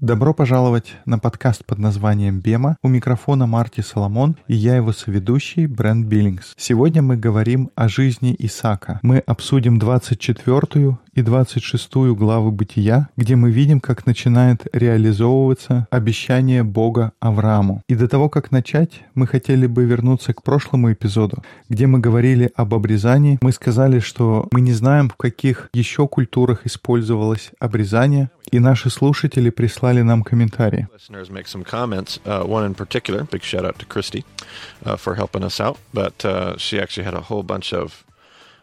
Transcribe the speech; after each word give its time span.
Добро 0.00 0.32
пожаловать 0.32 0.94
на 1.04 1.18
подкаст 1.18 1.64
под 1.64 1.78
названием 1.78 2.40
«Бема». 2.40 2.76
У 2.80 2.88
микрофона 2.88 3.46
Марти 3.46 3.80
Соломон 3.80 4.36
и 4.46 4.54
я 4.54 4.76
его 4.76 4.92
соведущий 4.92 5.66
Брент 5.66 6.06
Биллингс. 6.06 6.54
Сегодня 6.56 7.02
мы 7.02 7.16
говорим 7.16 7.70
о 7.74 7.88
жизни 7.88 8.36
Исаака. 8.38 9.00
Мы 9.02 9.18
обсудим 9.18 9.80
24 9.80 10.96
и 11.14 11.22
26 11.22 11.94
главы 12.14 12.50
Бытия, 12.50 13.08
где 13.16 13.36
мы 13.36 13.50
видим, 13.50 13.80
как 13.80 14.06
начинает 14.06 14.66
реализовываться 14.72 15.86
обещание 15.90 16.62
Бога 16.62 17.12
Аврааму. 17.20 17.82
И 17.88 17.94
до 17.94 18.08
того, 18.08 18.28
как 18.28 18.50
начать, 18.50 19.02
мы 19.14 19.26
хотели 19.26 19.66
бы 19.66 19.84
вернуться 19.84 20.32
к 20.32 20.42
прошлому 20.42 20.92
эпизоду, 20.92 21.42
где 21.68 21.86
мы 21.86 21.98
говорили 21.98 22.50
об 22.54 22.74
обрезании. 22.74 23.38
Мы 23.40 23.52
сказали, 23.52 24.00
что 24.00 24.48
мы 24.52 24.60
не 24.60 24.72
знаем, 24.72 25.08
в 25.08 25.16
каких 25.16 25.68
еще 25.72 26.06
культурах 26.06 26.66
использовалось 26.66 27.50
обрезание, 27.58 28.30
и 28.50 28.58
наши 28.58 28.90
слушатели 28.90 29.50
прислали 29.50 30.02
нам 30.02 30.22
комментарии. 30.22 30.88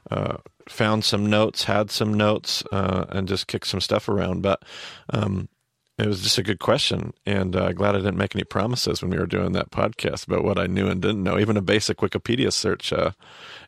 Uh, 0.10 0.40
found 0.70 1.03
some 1.03 1.26
notes, 1.26 1.66
had 1.66 1.91
some 1.91 2.13
notes, 2.13 2.63
uh, 2.71 3.05
and 3.09 3.27
just 3.27 3.48
kicked 3.48 3.67
some 3.67 3.81
stuff 3.81 4.09
around. 4.09 4.41
But 4.41 4.63
um, 5.09 5.49
it 5.98 6.06
was 6.06 6.22
just 6.22 6.38
a 6.38 6.44
good 6.44 6.60
question, 6.60 7.14
and 7.26 7.56
uh, 7.56 7.74
glad 7.74 7.96
I 7.96 8.00
didn't 8.00 8.18
make 8.18 8.36
any 8.36 8.44
promises 8.44 9.02
when 9.02 9.10
we 9.10 9.18
were 9.18 9.26
doing 9.26 9.54
that 9.54 9.72
podcast 9.72 10.28
about 10.28 10.44
what 10.44 10.60
I 10.60 10.68
knew 10.68 10.88
and 10.88 11.02
didn't 11.02 11.24
know. 11.24 11.40
Even 11.40 11.58
a 11.58 11.62
basic 11.62 11.98
Wikipedia 11.98 12.54
search 12.54 12.94
uh, 12.94 13.12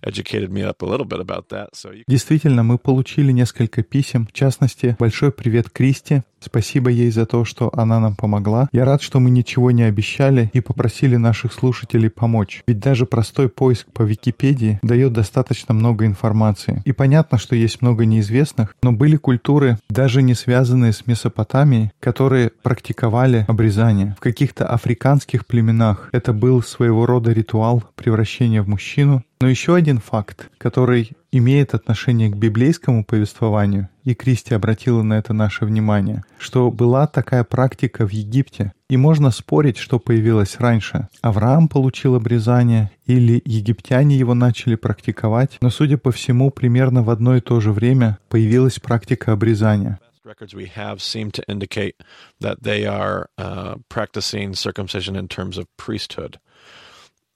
educated 0.03 0.51
me 0.51 0.61
up 0.61 0.83
a 0.83 0.85
little 0.85 1.07
bit 1.07 1.19
about 1.19 1.49
that. 1.49 1.75
So 1.75 1.91
you 1.91 2.03
Действительно, 2.07 2.63
мы 2.63 2.77
получили 2.77 3.31
несколько 3.31 3.81
писем. 3.81 4.27
В 4.27 4.33
частности, 4.33 4.95
большой 4.99 5.31
привет 5.31 5.71
Кристи. 5.71 6.21
Спасибо 6.39 6.89
ей 6.89 7.11
за 7.11 7.25
то, 7.25 7.43
что 7.43 7.69
она 7.73 7.99
нам 7.99 8.15
помогла. 8.15 8.69
Я 8.71 8.85
рад, 8.85 9.01
что 9.01 9.19
мы 9.19 9.29
ничего 9.29 9.71
не 9.71 9.83
обещали 9.83 10.49
и 10.53 10.61
попросили 10.61 11.17
наших 11.17 11.51
слушателей 11.51 12.09
помочь. 12.09 12.63
Ведь 12.65 12.79
даже 12.79 13.05
простой 13.05 13.49
поиск 13.49 13.87
по 13.91 14.03
Википедии 14.03 14.79
дает 14.81 15.11
достаточно 15.13 15.73
много 15.73 16.05
информации. 16.05 16.81
И 16.85 16.93
понятно, 16.93 17.37
что 17.37 17.55
есть 17.55 17.81
много 17.81 18.05
неизвестных, 18.05 18.75
но 18.81 18.93
были 18.93 19.17
культуры, 19.17 19.79
даже 19.89 20.21
не 20.21 20.33
связанные 20.33 20.93
с 20.93 21.07
Месопотамией, 21.07 21.91
которые 21.99 22.18
практиковали 22.61 23.45
обрезание. 23.47 24.15
В 24.17 24.21
каких-то 24.21 24.65
африканских 24.65 25.45
племенах 25.45 26.09
это 26.11 26.33
был 26.33 26.61
своего 26.61 27.05
рода 27.05 27.31
ритуал 27.31 27.83
превращения 27.95 28.61
в 28.61 28.67
мужчину, 28.67 29.23
но 29.41 29.47
еще 29.47 29.73
один 29.73 29.99
факт, 29.99 30.49
который 30.57 31.11
имеет 31.31 31.73
отношение 31.73 32.29
к 32.29 32.35
библейскому 32.35 33.05
повествованию, 33.05 33.87
и 34.03 34.13
Кристи 34.13 34.53
обратила 34.53 35.01
на 35.01 35.13
это 35.13 35.33
наше 35.33 35.65
внимание, 35.65 36.23
что 36.39 36.71
была 36.71 37.07
такая 37.07 37.43
практика 37.43 38.05
в 38.05 38.11
Египте, 38.11 38.73
и 38.89 38.97
можно 38.97 39.31
спорить, 39.31 39.77
что 39.77 39.99
появилось 39.99 40.57
раньше. 40.59 41.07
Авраам 41.21 41.67
получил 41.67 42.15
обрезание 42.15 42.91
или 43.05 43.41
египтяне 43.45 44.17
его 44.17 44.33
начали 44.33 44.75
практиковать, 44.75 45.57
но, 45.61 45.69
судя 45.69 45.97
по 45.97 46.11
всему, 46.11 46.49
примерно 46.49 47.03
в 47.03 47.09
одно 47.09 47.37
и 47.37 47.41
то 47.41 47.61
же 47.61 47.71
время 47.71 48.17
появилась 48.27 48.79
практика 48.79 49.31
обрезания. 49.31 49.99
Records 50.25 50.53
we 50.53 50.65
have 50.65 51.01
seem 51.01 51.31
to 51.31 51.43
indicate 51.47 51.95
that 52.39 52.63
they 52.63 52.85
are 52.85 53.29
uh, 53.37 53.75
practicing 53.87 54.53
circumcision 54.53 55.15
in 55.15 55.27
terms 55.27 55.57
of 55.57 55.75
priesthood. 55.77 56.39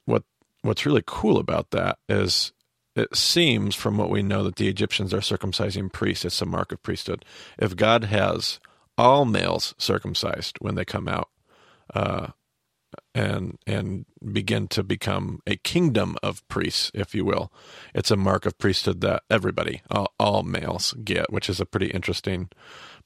What 0.06 0.24
what's 0.62 0.86
really 0.86 1.04
cool 1.06 1.38
about 1.38 1.72
that 1.72 1.98
is 2.08 2.54
it 2.96 3.16
seems 3.16 3.76
from 3.76 3.98
what 3.98 4.10
we 4.10 4.22
know 4.22 4.44
that 4.44 4.58
the 4.58 4.68
Egyptians 4.68 5.14
are 5.14 5.20
circumcising 5.20 5.92
priests. 5.92 6.26
It's 6.26 6.42
a 6.42 6.46
mark 6.46 6.72
of 6.72 6.84
priesthood. 6.84 7.26
If 7.58 7.76
God 7.76 8.06
has 8.06 8.60
all 8.98 9.26
males 9.26 9.74
circumcised 9.78 10.58
when 10.60 10.76
they 10.76 10.86
come 10.86 11.08
out, 11.08 11.30
uh, 11.94 12.28
and 13.14 13.58
and 13.68 14.06
begin 14.32 14.68
to 14.70 14.84
become 14.84 15.40
a 15.46 15.56
kingdom 15.56 16.18
of 16.24 16.48
priests, 16.48 16.92
if 16.94 17.14
you 17.14 17.26
will. 17.26 17.52
It's 17.94 18.12
a 18.12 18.16
mark 18.16 18.46
of 18.46 18.58
priesthood 18.58 19.02
that 19.02 19.24
everybody, 19.30 19.82
all, 19.90 20.14
all 20.20 20.44
males, 20.44 20.94
get, 21.04 21.32
which 21.32 21.50
is 21.50 21.60
a 21.60 21.66
pretty 21.66 21.88
interesting 21.88 22.50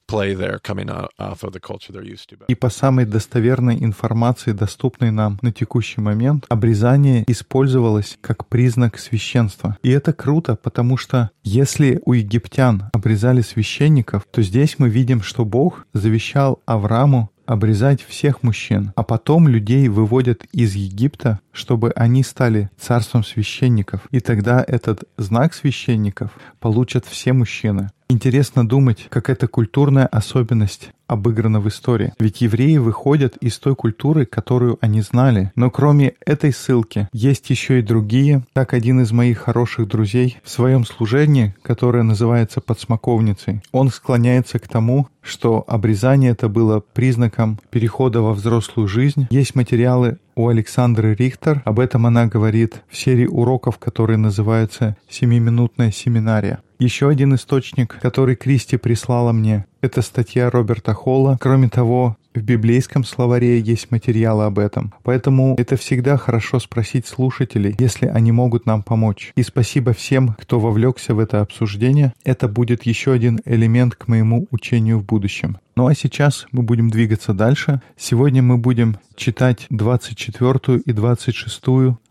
play 0.06 0.34
there 0.34 0.58
coming 0.58 0.88
out, 0.90 1.12
off 1.18 1.44
of 1.44 1.52
the 1.52 1.60
culture 1.60 1.92
they're 1.92 2.02
used 2.02 2.28
to. 2.30 2.36
И 2.48 2.54
по 2.54 2.70
самой 2.70 3.04
достоверной 3.04 3.76
информации, 3.84 4.52
доступной 4.52 5.10
нам 5.10 5.38
на 5.42 5.52
текущий 5.52 6.00
момент, 6.00 6.46
обрезание 6.48 7.24
использовалось 7.26 8.16
как 8.20 8.46
признак 8.46 8.98
священства. 8.98 9.76
И 9.82 9.90
это 9.90 10.12
круто, 10.12 10.56
потому 10.56 10.96
что 10.96 11.30
если 11.44 12.00
у 12.04 12.14
египтян 12.14 12.84
обрезали 12.92 13.42
священников, 13.42 14.26
то 14.30 14.42
здесь 14.42 14.78
мы 14.78 14.88
видим, 14.88 15.22
что 15.22 15.44
Бог 15.44 15.86
завещал 15.92 16.62
Аврааму 16.64 17.30
обрезать 17.48 18.02
всех 18.02 18.42
мужчин, 18.42 18.92
а 18.94 19.02
потом 19.02 19.48
людей 19.48 19.88
выводят 19.88 20.44
из 20.52 20.74
Египта, 20.74 21.40
чтобы 21.58 21.90
они 21.90 22.22
стали 22.22 22.70
царством 22.78 23.24
священников. 23.24 24.02
И 24.10 24.20
тогда 24.20 24.64
этот 24.66 25.04
знак 25.18 25.52
священников 25.52 26.30
получат 26.60 27.04
все 27.04 27.32
мужчины. 27.32 27.90
Интересно 28.10 28.66
думать, 28.66 29.06
как 29.10 29.28
эта 29.28 29.48
культурная 29.48 30.06
особенность 30.06 30.92
обыграна 31.08 31.60
в 31.60 31.68
истории. 31.68 32.14
Ведь 32.18 32.40
евреи 32.40 32.78
выходят 32.78 33.36
из 33.38 33.58
той 33.58 33.74
культуры, 33.74 34.24
которую 34.24 34.78
они 34.80 35.02
знали. 35.02 35.52
Но 35.56 35.70
кроме 35.70 36.14
этой 36.24 36.52
ссылки, 36.52 37.08
есть 37.12 37.50
еще 37.50 37.80
и 37.80 37.82
другие. 37.82 38.44
Так 38.54 38.72
один 38.72 39.02
из 39.02 39.12
моих 39.12 39.38
хороших 39.38 39.88
друзей 39.88 40.38
в 40.42 40.48
своем 40.48 40.86
служении, 40.86 41.54
которое 41.62 42.02
называется 42.02 42.62
подсмоковницей, 42.62 43.62
он 43.72 43.90
склоняется 43.90 44.58
к 44.58 44.68
тому, 44.68 45.08
что 45.20 45.64
обрезание 45.66 46.30
это 46.30 46.48
было 46.48 46.80
признаком 46.80 47.58
перехода 47.70 48.22
во 48.22 48.32
взрослую 48.32 48.88
жизнь. 48.88 49.26
Есть 49.30 49.54
материалы 49.54 50.18
у 50.38 50.48
Александры 50.48 51.14
Рихтер. 51.14 51.62
Об 51.64 51.80
этом 51.80 52.06
она 52.06 52.26
говорит 52.26 52.82
в 52.88 52.96
серии 52.96 53.26
уроков, 53.26 53.78
которые 53.78 54.18
называются 54.18 54.96
«Семиминутная 55.08 55.90
семинария». 55.90 56.60
Еще 56.78 57.08
один 57.08 57.34
источник, 57.34 57.98
который 58.00 58.36
Кристи 58.36 58.76
прислала 58.76 59.32
мне, 59.32 59.66
это 59.80 60.00
статья 60.00 60.48
Роберта 60.48 60.94
Холла. 60.94 61.36
Кроме 61.40 61.68
того, 61.68 62.16
в 62.34 62.40
библейском 62.40 63.02
словаре 63.02 63.58
есть 63.58 63.90
материалы 63.90 64.44
об 64.44 64.60
этом. 64.60 64.94
Поэтому 65.02 65.56
это 65.58 65.76
всегда 65.76 66.16
хорошо 66.16 66.60
спросить 66.60 67.06
слушателей, 67.06 67.74
если 67.80 68.06
они 68.06 68.30
могут 68.30 68.64
нам 68.64 68.84
помочь. 68.84 69.32
И 69.34 69.42
спасибо 69.42 69.92
всем, 69.92 70.36
кто 70.38 70.60
вовлекся 70.60 71.14
в 71.16 71.18
это 71.18 71.40
обсуждение. 71.40 72.12
Это 72.24 72.46
будет 72.46 72.84
еще 72.84 73.12
один 73.12 73.40
элемент 73.44 73.96
к 73.96 74.06
моему 74.06 74.46
учению 74.52 75.00
в 75.00 75.04
будущем. 75.04 75.58
Ну 75.78 75.86
а 75.86 75.94
сейчас 75.94 76.48
мы 76.50 76.64
будем 76.64 76.90
двигаться 76.90 77.32
дальше. 77.32 77.80
Сегодня 77.96 78.42
мы 78.42 78.58
будем 78.58 78.98
читать 79.14 79.66
24 79.70 80.80
и 80.80 80.92
26 80.92 81.62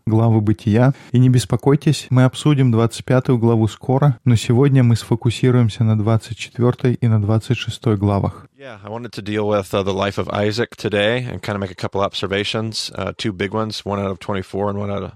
главы 0.06 0.40
Бытия. 0.40 0.94
И 1.12 1.18
не 1.18 1.28
беспокойтесь, 1.28 2.06
мы 2.08 2.24
обсудим 2.24 2.72
25 2.72 3.28
главу 3.38 3.68
скоро, 3.68 4.18
но 4.24 4.36
сегодня 4.36 4.82
мы 4.82 4.96
сфокусируемся 4.96 5.84
на 5.84 5.98
24 5.98 6.94
и 6.94 7.08
на 7.08 7.20
26 7.20 7.98
главах. 7.98 8.46
Yeah, 8.58 8.78
I 8.82 8.88
wanted 8.88 9.12
to 9.12 9.22
deal 9.22 9.46
with 9.46 9.74
uh, 9.74 9.82
the 9.82 9.92
life 9.92 10.16
of 10.16 10.30
Isaac 10.30 10.74
today 10.74 11.26
and 11.30 11.42
kind 11.42 11.54
of 11.54 11.60
make 11.60 11.70
a 11.70 11.74
couple 11.74 12.00
observations, 12.00 12.90
uh, 12.96 13.12
two 13.18 13.34
big 13.34 13.52
ones, 13.52 13.84
one 13.84 14.00
out 14.00 14.10
of 14.10 14.18
24 14.18 14.70
and 14.70 14.78
one 14.78 14.90
out 14.90 15.02
of 15.02 15.12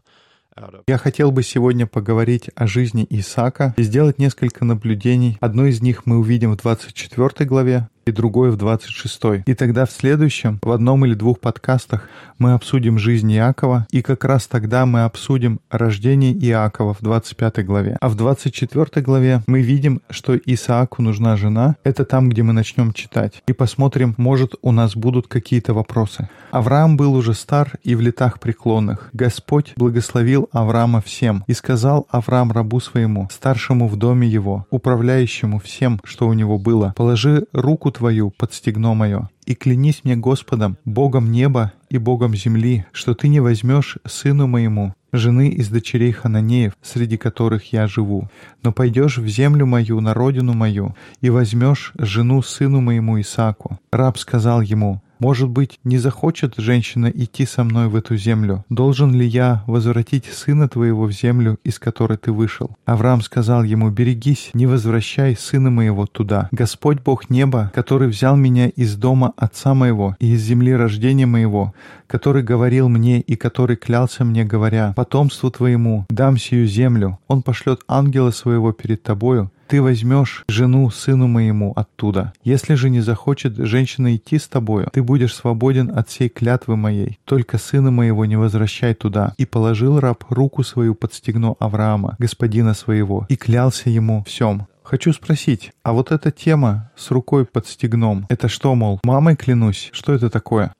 Я 0.86 0.98
хотел 0.98 1.32
бы 1.32 1.42
сегодня 1.42 1.86
поговорить 1.86 2.50
о 2.54 2.66
жизни 2.66 3.06
Исаака 3.08 3.72
и 3.78 3.82
сделать 3.82 4.18
несколько 4.18 4.64
наблюдений. 4.66 5.38
Одно 5.40 5.64
из 5.66 5.80
них 5.80 6.04
мы 6.04 6.18
увидим 6.18 6.52
в 6.52 6.56
24 6.58 7.48
главе, 7.48 7.88
и 8.04 8.12
другое 8.12 8.50
в 8.50 8.56
26. 8.56 9.46
И 9.46 9.54
тогда 9.54 9.86
в 9.86 9.90
следующем, 9.90 10.58
в 10.62 10.70
одном 10.70 11.04
или 11.06 11.14
двух 11.14 11.40
подкастах, 11.40 12.08
мы 12.38 12.54
обсудим 12.54 12.98
жизнь 12.98 13.32
Иакова, 13.32 13.86
и 13.90 14.02
как 14.02 14.24
раз 14.24 14.46
тогда 14.46 14.84
мы 14.84 15.04
обсудим 15.04 15.60
рождение 15.70 16.32
Иакова 16.32 16.94
в 16.94 17.00
25 17.00 17.64
главе. 17.64 17.96
А 18.00 18.08
в 18.08 18.16
24 18.16 19.04
главе 19.04 19.42
мы 19.46 19.62
видим, 19.62 20.00
что 20.10 20.36
Исааку 20.36 21.02
нужна 21.02 21.36
жена. 21.36 21.76
Это 21.84 22.04
там, 22.04 22.28
где 22.28 22.42
мы 22.42 22.52
начнем 22.52 22.92
читать. 22.92 23.42
И 23.46 23.52
посмотрим, 23.52 24.14
может, 24.16 24.54
у 24.62 24.72
нас 24.72 24.96
будут 24.96 25.28
какие-то 25.28 25.72
вопросы. 25.72 26.28
Авраам 26.50 26.96
был 26.96 27.14
уже 27.14 27.32
стар 27.32 27.74
и 27.84 27.94
в 27.94 28.00
летах 28.00 28.40
преклонных. 28.40 29.10
Господь 29.12 29.72
благословил 29.76 30.48
Авраама 30.52 31.00
всем 31.00 31.44
и 31.46 31.54
сказал 31.54 32.06
Авраам 32.10 32.50
рабу 32.50 32.80
своему, 32.80 33.28
старшему 33.30 33.86
в 33.86 33.96
доме 33.96 34.26
его, 34.26 34.66
управляющему 34.70 35.60
всем, 35.60 36.00
что 36.02 36.26
у 36.26 36.32
него 36.32 36.58
было, 36.58 36.92
положи 36.96 37.46
руку 37.52 37.91
твою 37.92 38.30
под 38.30 38.52
стегно 38.52 38.94
мое, 38.94 39.28
и 39.44 39.54
клянись 39.54 40.02
мне 40.02 40.16
Господом, 40.16 40.76
Богом 40.84 41.30
неба 41.30 41.72
и 41.90 41.98
Богом 41.98 42.34
земли, 42.34 42.86
что 42.92 43.14
ты 43.14 43.28
не 43.28 43.40
возьмешь 43.40 43.98
сыну 44.04 44.46
моему 44.46 44.94
жены 45.12 45.50
из 45.50 45.68
дочерей 45.68 46.12
Хананеев, 46.12 46.72
среди 46.82 47.16
которых 47.16 47.72
я 47.72 47.86
живу, 47.86 48.28
но 48.62 48.72
пойдешь 48.72 49.18
в 49.18 49.26
землю 49.28 49.66
мою, 49.66 50.00
на 50.00 50.14
родину 50.14 50.54
мою, 50.54 50.96
и 51.20 51.30
возьмешь 51.30 51.92
жену 51.98 52.42
сыну 52.42 52.80
моему 52.80 53.20
Исааку. 53.20 53.78
Раб 53.92 54.18
сказал 54.18 54.62
ему, 54.62 55.02
Может 55.22 55.50
быть, 55.50 55.78
не 55.84 55.98
захочет 55.98 56.54
женщина 56.56 57.06
идти 57.06 57.46
со 57.46 57.62
мной 57.62 57.86
в 57.86 57.94
эту 57.94 58.16
землю? 58.16 58.64
Должен 58.68 59.14
ли 59.14 59.24
я 59.24 59.62
возвратить 59.68 60.24
сына 60.24 60.68
твоего 60.68 61.04
в 61.04 61.12
землю, 61.12 61.58
из 61.62 61.78
которой 61.78 62.18
ты 62.18 62.32
вышел?» 62.32 62.72
Авраам 62.86 63.20
сказал 63.20 63.62
ему, 63.62 63.88
«Берегись, 63.90 64.50
не 64.52 64.66
возвращай 64.66 65.36
сына 65.36 65.70
моего 65.70 66.06
туда. 66.06 66.48
Господь 66.50 66.98
Бог 67.04 67.30
неба, 67.30 67.70
который 67.72 68.08
взял 68.08 68.34
меня 68.34 68.66
из 68.66 68.96
дома 68.96 69.32
отца 69.36 69.74
моего 69.74 70.16
и 70.18 70.32
из 70.32 70.42
земли 70.42 70.74
рождения 70.74 71.26
моего, 71.26 71.72
который 72.12 72.42
говорил 72.42 72.90
мне 72.90 73.22
и 73.22 73.36
который 73.36 73.76
клялся 73.76 74.22
мне, 74.22 74.44
говоря, 74.44 74.92
«Потомству 74.94 75.50
твоему 75.50 76.04
дам 76.10 76.36
сию 76.36 76.66
землю, 76.66 77.18
он 77.26 77.40
пошлет 77.40 77.80
ангела 77.88 78.30
своего 78.32 78.72
перед 78.72 79.02
тобою, 79.02 79.50
ты 79.66 79.80
возьмешь 79.80 80.44
жену 80.46 80.90
сыну 80.90 81.26
моему 81.26 81.72
оттуда. 81.74 82.34
Если 82.44 82.74
же 82.74 82.90
не 82.90 83.00
захочет 83.00 83.56
женщина 83.56 84.14
идти 84.14 84.38
с 84.38 84.46
тобою, 84.46 84.90
ты 84.92 85.02
будешь 85.02 85.34
свободен 85.34 85.90
от 85.96 86.10
всей 86.10 86.28
клятвы 86.28 86.76
моей. 86.76 87.18
Только 87.24 87.56
сына 87.56 87.90
моего 87.90 88.26
не 88.26 88.36
возвращай 88.36 88.92
туда. 88.92 89.32
И 89.38 89.46
положил 89.46 89.98
раб 89.98 90.22
руку 90.28 90.62
свою 90.62 90.94
под 90.94 91.14
стегно 91.14 91.54
Авраама, 91.58 92.16
господина 92.18 92.74
своего, 92.74 93.24
и 93.30 93.36
клялся 93.36 93.88
ему 93.88 94.22
всем. 94.26 94.66
Хочу 94.82 95.12
спросить, 95.14 95.72
а 95.84 95.92
вот 95.92 96.12
эта 96.12 96.30
тема 96.30 96.90
с 96.96 97.10
рукой 97.10 97.46
под 97.46 97.66
стегном, 97.66 98.26
это 98.28 98.48
что, 98.48 98.74
мол, 98.74 99.00
мамой 99.04 99.36
клянусь? 99.36 99.88
Что 99.92 100.12
это 100.12 100.28
такое? 100.28 100.74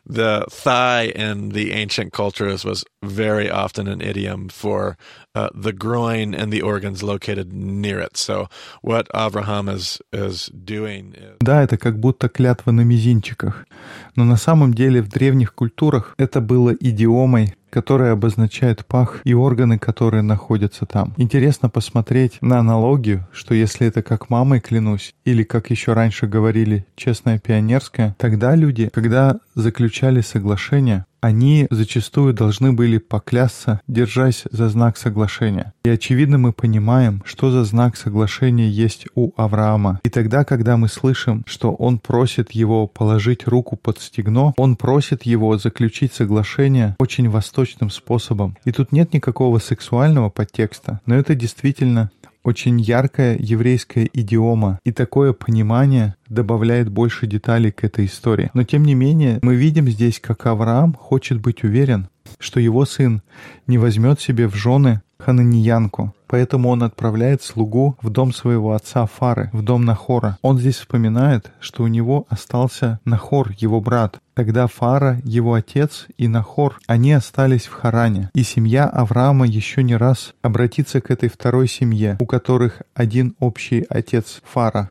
Uh, 0.00 0.12
the 0.12 0.46
thigh 0.50 1.12
in 1.14 1.50
the 1.50 1.72
ancient 1.72 2.12
cultures 2.12 2.64
was 2.64 2.84
very 3.02 3.50
often 3.50 3.88
an 3.88 4.00
idiom 4.00 4.48
for 4.48 4.96
uh, 5.34 5.48
the 5.54 5.72
groin 5.72 6.34
and 6.34 6.52
the 6.52 6.62
organs 6.62 7.02
located 7.02 7.52
near 7.52 7.98
it. 8.00 8.16
So 8.16 8.48
what 8.82 9.08
Abraham 9.14 9.68
is 9.68 10.00
is 10.12 10.48
doing. 10.64 11.14
Is... 11.14 11.36
Да, 11.40 11.62
это 11.62 11.76
как 11.76 11.98
будто 11.98 12.28
клятва 12.28 12.72
на 12.72 12.82
мизинчиках. 12.82 13.66
Но 14.16 14.24
на 14.24 14.36
самом 14.36 14.74
деле 14.74 15.02
в 15.02 15.08
древних 15.08 15.54
культурах 15.54 16.14
это 16.18 16.40
было 16.40 16.72
идиомой, 16.72 17.54
которая 17.71 18.11
обозначает 18.11 18.85
пах 18.85 19.21
и 19.23 19.33
органы, 19.33 19.79
которые 19.79 20.21
находятся 20.21 20.85
там. 20.85 21.13
Интересно 21.17 21.69
посмотреть 21.69 22.37
на 22.41 22.59
аналогию, 22.59 23.27
что 23.31 23.55
если 23.55 23.87
это 23.87 24.03
как 24.03 24.29
мамой 24.29 24.59
клянусь, 24.59 25.15
или 25.25 25.43
как 25.43 25.71
еще 25.71 25.93
раньше 25.93 26.27
говорили, 26.27 26.85
честная 26.95 27.39
пионерская, 27.39 28.15
тогда 28.19 28.55
люди, 28.55 28.89
когда 28.93 29.39
заключали 29.55 30.21
соглашение, 30.21 31.05
они 31.21 31.67
зачастую 31.69 32.33
должны 32.33 32.73
были 32.73 32.97
поклясться, 32.97 33.79
держась 33.87 34.43
за 34.51 34.69
знак 34.69 34.97
соглашения. 34.97 35.73
И 35.85 35.89
очевидно 35.89 36.37
мы 36.37 36.51
понимаем, 36.51 37.21
что 37.25 37.51
за 37.51 37.63
знак 37.63 37.95
соглашения 37.95 38.69
есть 38.69 39.05
у 39.15 39.31
Авраама. 39.37 39.99
И 40.03 40.09
тогда, 40.09 40.43
когда 40.43 40.77
мы 40.77 40.87
слышим, 40.87 41.43
что 41.45 41.73
он 41.73 41.99
просит 41.99 42.51
его 42.51 42.87
положить 42.87 43.47
руку 43.47 43.77
под 43.77 43.99
стегно, 43.99 44.53
он 44.57 44.75
просит 44.75 45.23
его 45.23 45.57
заключить 45.57 46.13
соглашение 46.13 46.95
очень 46.99 47.29
восточным 47.29 47.89
способом. 47.89 48.57
И 48.65 48.71
тут 48.71 48.91
нет 48.91 49.13
никакого 49.13 49.59
сексуального 49.59 50.29
подтекста, 50.29 50.99
но 51.05 51.15
это 51.15 51.35
действительно 51.35 52.11
очень 52.43 52.79
яркая 52.79 53.37
еврейская 53.39 54.09
идиома, 54.11 54.79
и 54.83 54.91
такое 54.91 55.33
понимание 55.33 56.15
добавляет 56.27 56.89
больше 56.89 57.27
деталей 57.27 57.71
к 57.71 57.83
этой 57.83 58.05
истории. 58.05 58.49
Но 58.53 58.63
тем 58.63 58.83
не 58.83 58.95
менее, 58.95 59.39
мы 59.41 59.55
видим 59.55 59.87
здесь, 59.87 60.19
как 60.19 60.45
Авраам 60.45 60.93
хочет 60.93 61.39
быть 61.39 61.63
уверен, 61.63 62.09
что 62.39 62.59
его 62.59 62.85
сын 62.85 63.21
не 63.67 63.77
возьмет 63.77 64.19
себе 64.19 64.47
в 64.47 64.55
жены 64.55 65.01
хананиянку, 65.21 66.13
поэтому 66.27 66.69
он 66.69 66.83
отправляет 66.83 67.41
слугу 67.41 67.97
в 68.01 68.09
дом 68.09 68.33
своего 68.33 68.73
отца 68.73 69.05
Фары, 69.05 69.49
в 69.53 69.61
дом 69.61 69.85
Нахора. 69.85 70.37
Он 70.41 70.57
здесь 70.57 70.77
вспоминает, 70.77 71.51
что 71.59 71.83
у 71.83 71.87
него 71.87 72.25
остался 72.29 72.99
Нахор, 73.05 73.51
его 73.57 73.79
брат. 73.81 74.19
Тогда 74.33 74.67
Фара, 74.67 75.21
его 75.23 75.53
отец 75.53 76.07
и 76.17 76.27
Нахор, 76.27 76.79
они 76.87 77.13
остались 77.13 77.65
в 77.65 77.73
Харане. 77.73 78.29
И 78.33 78.43
семья 78.43 78.87
Авраама 78.87 79.45
еще 79.45 79.83
не 79.83 79.95
раз 79.95 80.33
обратится 80.41 81.01
к 81.01 81.11
этой 81.11 81.29
второй 81.29 81.67
семье, 81.67 82.17
у 82.19 82.25
которых 82.25 82.81
один 82.93 83.35
общий 83.39 83.85
отец 83.89 84.41
Фара. 84.43 84.89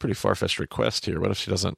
Pretty 0.00 0.14
far-fetched 0.14 0.58
request 0.58 1.04
here. 1.04 1.20
What 1.20 1.30
if 1.30 1.36
she 1.36 1.50
doesn't 1.50 1.76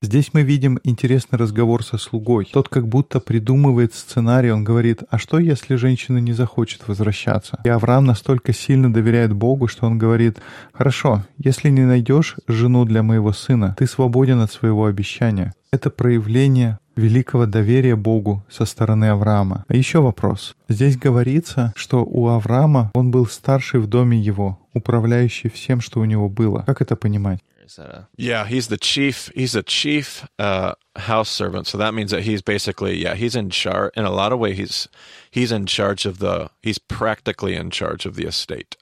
Здесь 0.00 0.30
мы 0.32 0.42
видим 0.42 0.78
интересный 0.82 1.38
разговор 1.38 1.84
со 1.84 1.98
слугой. 1.98 2.48
Тот 2.50 2.70
как 2.70 2.88
будто 2.88 3.20
придумывает 3.20 3.92
сценарий, 3.92 4.50
он 4.50 4.64
говорит, 4.64 5.02
а 5.10 5.18
что 5.18 5.38
если 5.38 5.74
женщина 5.74 6.18
не 6.18 6.32
захочет 6.32 6.88
возвращаться? 6.88 7.60
И 7.64 7.68
Авраам 7.68 8.06
настолько 8.06 8.54
сильно 8.54 8.92
доверяет 8.92 9.34
Богу, 9.34 9.68
что 9.68 9.86
он 9.86 9.98
говорит, 9.98 10.38
хорошо, 10.72 11.24
если 11.36 11.68
не 11.68 11.82
найдешь 11.82 12.36
жену 12.48 12.86
для 12.86 13.02
моего 13.02 13.32
сына, 13.32 13.74
ты 13.78 13.86
свободен 13.86 14.40
от 14.40 14.52
своего 14.52 14.86
обещания. 14.86 15.52
Это 15.70 15.90
проявление 15.90 16.78
великого 16.96 17.46
доверия 17.46 17.96
Богу 17.96 18.44
со 18.48 18.64
стороны 18.64 19.06
Авраама. 19.06 19.64
А 19.68 19.76
еще 19.76 20.00
вопрос. 20.00 20.56
Здесь 20.68 20.96
говорится, 20.96 21.72
что 21.76 22.04
у 22.04 22.28
Авраама 22.28 22.90
он 22.94 23.10
был 23.10 23.26
старший 23.26 23.80
в 23.80 23.86
доме 23.86 24.18
его, 24.18 24.58
управляющий 24.74 25.48
всем, 25.48 25.80
что 25.80 26.00
у 26.00 26.04
него 26.04 26.28
было. 26.28 26.62
Как 26.66 26.82
это 26.82 26.96
понимать? 26.96 27.40
Is 27.70 27.76
that 27.76 27.88
a? 27.88 28.08
Yeah, 28.16 28.46
he's 28.46 28.66
the 28.66 28.76
chief. 28.76 29.30
He's 29.32 29.54
a 29.54 29.62
chief 29.62 30.26
uh, 30.40 30.74
house 30.96 31.30
servant. 31.30 31.68
So 31.68 31.78
that 31.78 31.94
means 31.94 32.10
that 32.10 32.24
he's 32.24 32.42
basically 32.42 32.96
yeah 32.96 33.14
he's 33.14 33.36
in 33.36 33.48
charge. 33.50 33.92
In 33.96 34.04
a 34.04 34.10
lot 34.10 34.32
of 34.32 34.40
ways, 34.40 34.56
he's 34.56 34.88
he's 35.30 35.52
in 35.52 35.66
charge 35.66 36.04
of 36.04 36.18
the. 36.18 36.50
He's 36.62 36.78
practically 36.78 37.54
in 37.54 37.70
charge 37.70 38.06
of 38.06 38.16
the 38.16 38.26
estate. 38.26 38.76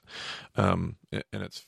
Um, 0.59 0.95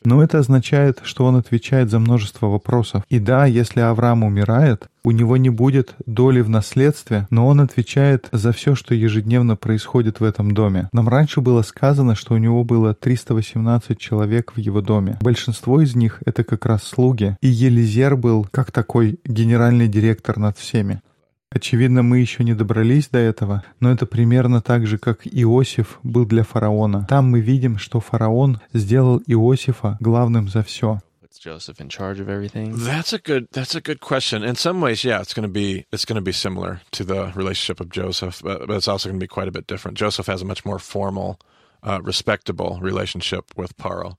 Но 0.03 0.21
это 0.21 0.39
означает, 0.39 0.99
что 1.03 1.25
он 1.25 1.35
отвечает 1.35 1.89
за 1.89 1.99
множество 1.99 2.47
вопросов. 2.47 3.03
И 3.09 3.19
да, 3.19 3.45
если 3.45 3.79
Авраам 3.79 4.23
умирает, 4.23 4.88
у 5.03 5.11
него 5.11 5.38
не 5.38 5.49
будет 5.49 5.95
доли 6.05 6.41
в 6.41 6.49
наследстве, 6.49 7.25
но 7.31 7.47
он 7.47 7.61
отвечает 7.61 8.27
за 8.31 8.51
все, 8.51 8.75
что 8.75 8.93
ежедневно 8.93 9.55
происходит 9.55 10.19
в 10.19 10.23
этом 10.23 10.53
доме. 10.53 10.89
Нам 10.93 11.09
раньше 11.09 11.41
было 11.41 11.63
сказано, 11.63 12.15
что 12.15 12.35
у 12.35 12.38
него 12.38 12.63
было 12.63 12.93
318 12.93 13.97
человек 13.97 14.53
в 14.55 14.59
его 14.59 14.81
доме. 14.81 15.17
Большинство 15.21 15.81
из 15.81 15.95
них— 15.95 16.21
это 16.25 16.44
как 16.44 16.65
раз 16.65 16.83
слуги. 16.83 17.37
И 17.41 17.47
Елизер 17.47 18.15
был 18.15 18.47
как 18.51 18.71
такой 18.71 19.19
генеральный 19.25 19.87
директор 19.87 20.37
над 20.37 20.57
всеми. 20.57 21.01
Очевидно, 21.53 22.01
мы 22.01 22.19
еще 22.19 22.45
не 22.45 22.53
добрались 22.53 23.09
до 23.09 23.19
этого, 23.19 23.63
но 23.81 23.92
это 23.92 24.06
примерно 24.06 24.62
так 24.62 24.88
же, 24.88 24.98
как 24.98 25.27
Иосиф 25.27 26.00
был 26.01 26.25
для 26.25 26.44
фараона. 26.44 27.06
Там 27.09 27.30
мы 27.30 27.42
видим, 27.42 27.77
что 27.77 28.00
фараон 28.00 28.62
сделал 28.74 29.21
Иосифа 29.27 29.98
главным 30.00 30.48
за 30.48 30.63
все. 30.63 31.01
Joseph 31.42 31.81
in 31.81 31.89
charge 31.89 32.19
of 32.19 32.30
everything? 32.30 32.75
That's 32.75 33.13
a 33.13 33.18
good 33.18 33.48
that's 33.51 33.74
a 33.74 33.81
good 33.81 34.00
question. 34.00 34.44
In 34.44 34.56
some 34.56 34.80
ways, 34.80 35.03
yeah, 35.03 35.21
it's 35.21 35.33
going 35.33 35.48
to 35.48 35.51
be 35.51 35.88
it's 35.92 36.06
going 36.06 36.18
to 36.18 36.21
be 36.21 36.31
similar 36.31 36.81
to 36.92 37.03
the 37.03 37.31
relationship 37.33 37.80
of 37.80 37.89
Joseph, 37.89 38.42
but, 38.44 38.68
but 38.68 38.77
it's 38.77 38.88
also 38.88 39.09
going 39.09 39.19
to 39.19 39.24
be 39.24 39.27
quite 39.27 39.47
a 39.47 39.51
bit 39.51 39.65
different. 39.65 39.97
Joseph 39.97 40.28
has 40.28 40.44
a 40.44 40.45
much 40.45 40.64
more 40.66 40.78
formal, 40.78 41.40
uh, 41.81 41.99
respectable 42.04 42.78
relationship 42.80 43.57
with 43.57 43.75
Paro. 43.75 44.18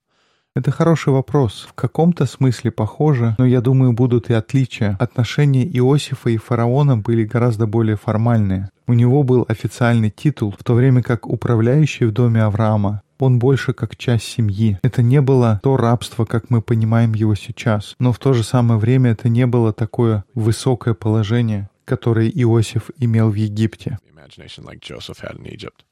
Это 0.54 0.71
хороший 0.71 1.14
вопрос. 1.14 1.66
В 1.66 1.73
каком-то 1.73 2.26
смысле 2.26 2.71
похоже, 2.71 3.35
но 3.38 3.47
я 3.47 3.62
думаю, 3.62 3.94
будут 3.94 4.28
и 4.28 4.35
отличия. 4.35 4.97
Отношения 5.00 5.64
Иосифа 5.64 6.28
и 6.28 6.37
фараона 6.37 6.99
были 6.99 7.25
гораздо 7.25 7.66
более 7.66 7.97
формальные. 7.97 8.68
У 8.87 8.92
него 8.92 9.23
был 9.23 9.47
официальный 9.49 10.11
титул, 10.11 10.54
в 10.59 10.62
то 10.62 10.75
время 10.75 11.02
как 11.02 11.26
управляющий 11.26 12.04
в 12.04 12.12
доме 12.12 12.42
Авраама 12.42 13.02
он 13.18 13.38
больше 13.38 13.73
как 13.73 13.97
часть 13.97 14.25
семьи. 14.25 14.78
Это 14.82 15.00
не 15.00 15.21
было 15.21 15.61
то 15.62 15.76
рабство, 15.76 16.25
как 16.25 16.50
мы 16.50 16.61
понимаем 16.61 17.14
его 17.14 17.37
сейчас, 17.37 17.94
но 18.00 18.12
в 18.12 18.18
то 18.18 18.32
же 18.32 18.42
самое 18.42 18.80
время 18.80 19.12
это 19.12 19.28
не 19.28 19.47
было 19.47 19.73
такое 19.73 20.25
высокое 20.35 20.94
положение, 20.94 21.71
которое 21.85 22.28
Иосиф 22.28 22.90
имел 22.99 23.30
в 23.30 23.35
Египте. 23.35 23.99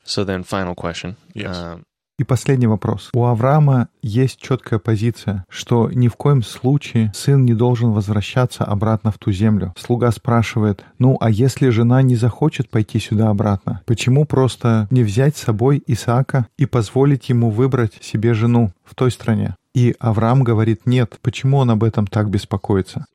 So 0.04 0.24
then, 0.24 0.44
final 0.44 0.74
question. 0.74 1.14
Yes. 1.34 1.56
Um, 1.56 1.84
и 2.20 2.24
последний 2.24 2.66
вопрос. 2.66 3.08
У 3.14 3.24
Авраама 3.24 3.88
есть 4.02 4.38
четкая 4.38 4.78
позиция, 4.78 5.46
что 5.48 5.90
ни 5.90 6.08
в 6.08 6.16
коем 6.16 6.42
случае 6.42 7.10
сын 7.14 7.46
не 7.46 7.54
должен 7.54 7.92
возвращаться 7.92 8.62
обратно 8.62 9.10
в 9.10 9.16
ту 9.16 9.32
землю. 9.32 9.72
Слуга 9.78 10.10
спрашивает, 10.10 10.84
ну 10.98 11.16
а 11.18 11.30
если 11.30 11.70
жена 11.70 12.02
не 12.02 12.16
захочет 12.16 12.68
пойти 12.68 12.98
сюда 12.98 13.30
обратно, 13.30 13.80
почему 13.86 14.26
просто 14.26 14.86
не 14.90 15.02
взять 15.02 15.38
с 15.38 15.44
собой 15.44 15.82
Исаака 15.86 16.46
и 16.58 16.66
позволить 16.66 17.30
ему 17.30 17.48
выбрать 17.48 17.94
себе 18.02 18.34
жену 18.34 18.70
в 18.84 18.94
той 18.94 19.10
стране? 19.10 19.56
И 19.74 19.94
Авраам 19.98 20.44
говорит 20.44 20.84
нет. 20.84 21.18
Почему 21.22 21.56
он 21.56 21.70
об 21.70 21.82
этом 21.82 22.06
так 22.06 22.28
беспокоится? 22.28 23.06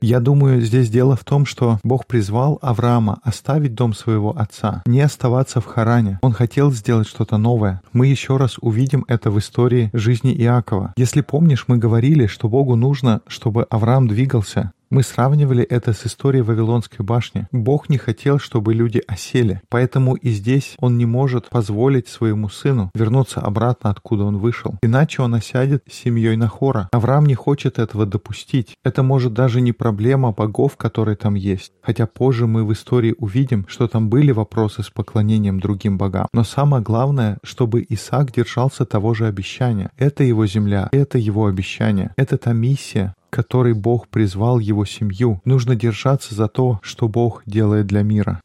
Я 0.00 0.20
думаю, 0.20 0.60
здесь 0.60 0.90
дело 0.90 1.16
в 1.16 1.24
том, 1.24 1.46
что 1.46 1.78
Бог 1.82 2.06
призвал 2.06 2.58
Авраама 2.62 3.18
оставить 3.22 3.74
дом 3.74 3.94
своего 3.94 4.36
отца, 4.36 4.82
не 4.86 5.00
оставаться 5.00 5.60
в 5.60 5.66
Харане. 5.66 6.18
Он 6.22 6.32
хотел 6.32 6.70
сделать 6.72 7.08
что-то 7.08 7.36
новое. 7.38 7.82
Мы 7.92 8.06
еще 8.06 8.36
раз 8.36 8.56
увидим 8.60 9.04
это 9.08 9.30
в 9.30 9.38
истории 9.38 9.90
жизни 9.92 10.34
Иакова. 10.34 10.92
Если 10.96 11.20
помнишь, 11.20 11.64
мы 11.68 11.78
говорили, 11.78 12.26
что 12.26 12.48
Богу 12.48 12.76
нужно, 12.76 13.20
чтобы 13.26 13.64
Авраам 13.64 14.08
двигался, 14.08 14.72
Мы 14.88 15.02
сравнивали 15.02 15.64
это 15.64 15.92
с 15.92 16.06
историей 16.06 16.42
Вавилонской 16.42 17.04
башни. 17.04 17.48
Бог 17.50 17.88
не 17.88 17.98
хотел, 17.98 18.38
чтобы 18.38 18.72
люди 18.72 19.02
осели, 19.08 19.60
поэтому 19.68 20.14
и 20.14 20.30
здесь 20.30 20.76
он 20.78 20.96
не 20.96 21.06
может 21.06 21.48
позволить 21.48 22.06
своему 22.06 22.48
сыну 22.48 22.92
вернуться 22.94 23.40
обратно, 23.40 23.90
откуда 23.90 24.24
он 24.24 24.38
вышел. 24.38 24.76
Иначе 24.82 25.22
он 25.22 25.34
осядет 25.34 25.82
с 25.90 25.94
семьей 25.94 26.36
Нахора. 26.36 26.88
Авраам 26.92 27.26
не 27.26 27.34
хочет 27.34 27.80
этого 27.80 28.06
допустить. 28.06 28.76
Это 28.84 29.02
может 29.02 29.34
даже 29.34 29.60
не 29.60 29.72
проблема 29.72 30.30
богов, 30.30 30.76
которые 30.76 31.16
там 31.16 31.34
есть. 31.34 31.72
Хотя 31.82 32.06
позже 32.06 32.46
мы 32.46 32.64
в 32.64 32.72
истории 32.72 33.16
увидим, 33.18 33.66
что 33.68 33.88
там 33.88 34.08
были 34.08 34.30
вопросы 34.30 34.84
с 34.84 34.90
поклонением 34.90 35.58
другим 35.58 35.98
богам. 35.98 36.28
Но 36.32 36.44
самое 36.44 36.82
главное, 36.82 37.38
чтобы 37.42 37.84
Исаак 37.88 38.32
держался 38.32 38.84
того 38.84 39.14
же 39.14 39.26
обещания. 39.26 39.90
Это 39.96 40.22
его 40.22 40.46
земля, 40.46 40.88
это 40.92 41.18
его 41.18 41.46
обещание. 41.46 42.12
Это 42.16 42.38
та 42.38 42.52
миссия, 42.52 43.14
которой 43.36 43.74
Бог 43.74 44.08
призвал 44.08 44.58
его 44.58 44.86
семью. 44.86 45.42
Нужно 45.44 45.76
держаться 45.76 46.34
за 46.34 46.48
то, 46.48 46.80
что 46.82 47.06
Бог 47.06 47.42
делает 47.44 47.86
для 47.86 48.02
мира. 48.02 48.40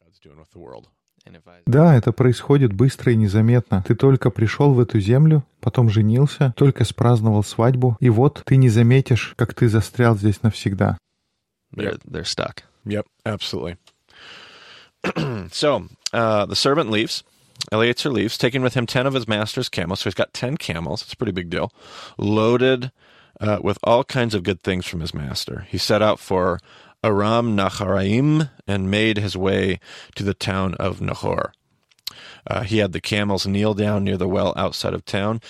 Да, 1.66 1.96
это 1.96 2.12
происходит 2.12 2.74
быстро 2.74 3.14
и 3.14 3.16
незаметно. 3.16 3.86
Ты 3.88 3.96
только 3.96 4.30
пришел 4.32 4.74
в 4.74 4.82
эту 4.82 5.00
землю, 5.00 5.46
потом 5.62 5.90
женился, 5.90 6.54
только 6.58 6.84
спраздновал 6.84 7.42
свадьбу, 7.42 7.96
и 8.02 8.10
вот 8.10 8.42
ты 8.46 8.58
не 8.58 8.68
заметишь, 8.68 9.34
как 9.38 9.54
ты 9.54 9.70
застрял 9.70 10.18
здесь 10.18 10.44
навсегда. 10.44 10.98
They're, 11.74 11.98
they're 12.06 12.26
stuck. 12.26 12.64
Yep, 12.84 13.06
absolutely. 13.24 13.78
so 15.54 15.88
uh, 16.12 16.46
the 16.48 16.56
servant 16.56 16.92
leaves. 16.92 17.24
Eleazar 17.72 18.10
leaves, 18.10 18.38
taking 18.38 18.64
with 18.64 18.74
him 18.74 18.86
10 18.86 19.08
of 19.08 19.14
his 19.14 19.28
master's 19.28 19.70
camels. 19.70 20.02
So 20.02 20.10
he's 20.10 20.16
got 20.16 20.34
10 20.34 20.58
camels. 20.58 21.04
It's 21.04 21.14
a 21.14 21.16
pretty 21.16 21.32
big 21.32 21.50
deal. 21.50 21.72
Loaded 22.18 22.92
uh, 23.42 23.60
with 23.62 23.78
all 23.84 24.04
kinds 24.04 24.34
of 24.34 24.44
good 24.44 24.64
things 24.64 24.86
from 24.86 25.02
his 25.02 25.14
master. 25.14 25.66
He 25.70 25.78
set 25.78 26.02
out 26.02 26.20
for 26.20 26.60
Aram 27.04 27.58
Naharaim 27.58 28.50
and 28.68 28.92
made 28.92 29.18
his 29.18 29.36
way 29.36 29.80
to 30.16 30.24
the 30.24 30.36
town 30.36 30.76
of 30.76 31.02
Nahor. 31.02 31.52
Uh, 32.46 32.64
he 32.64 32.78
had 32.78 32.92
the 32.92 33.02
camels 33.02 33.46
kneel 33.46 33.74
down 33.74 34.04
near 34.04 34.18
the 34.18 34.28
well 34.28 34.54
outside 34.56 34.94
of 34.94 35.06
town. 35.06 35.42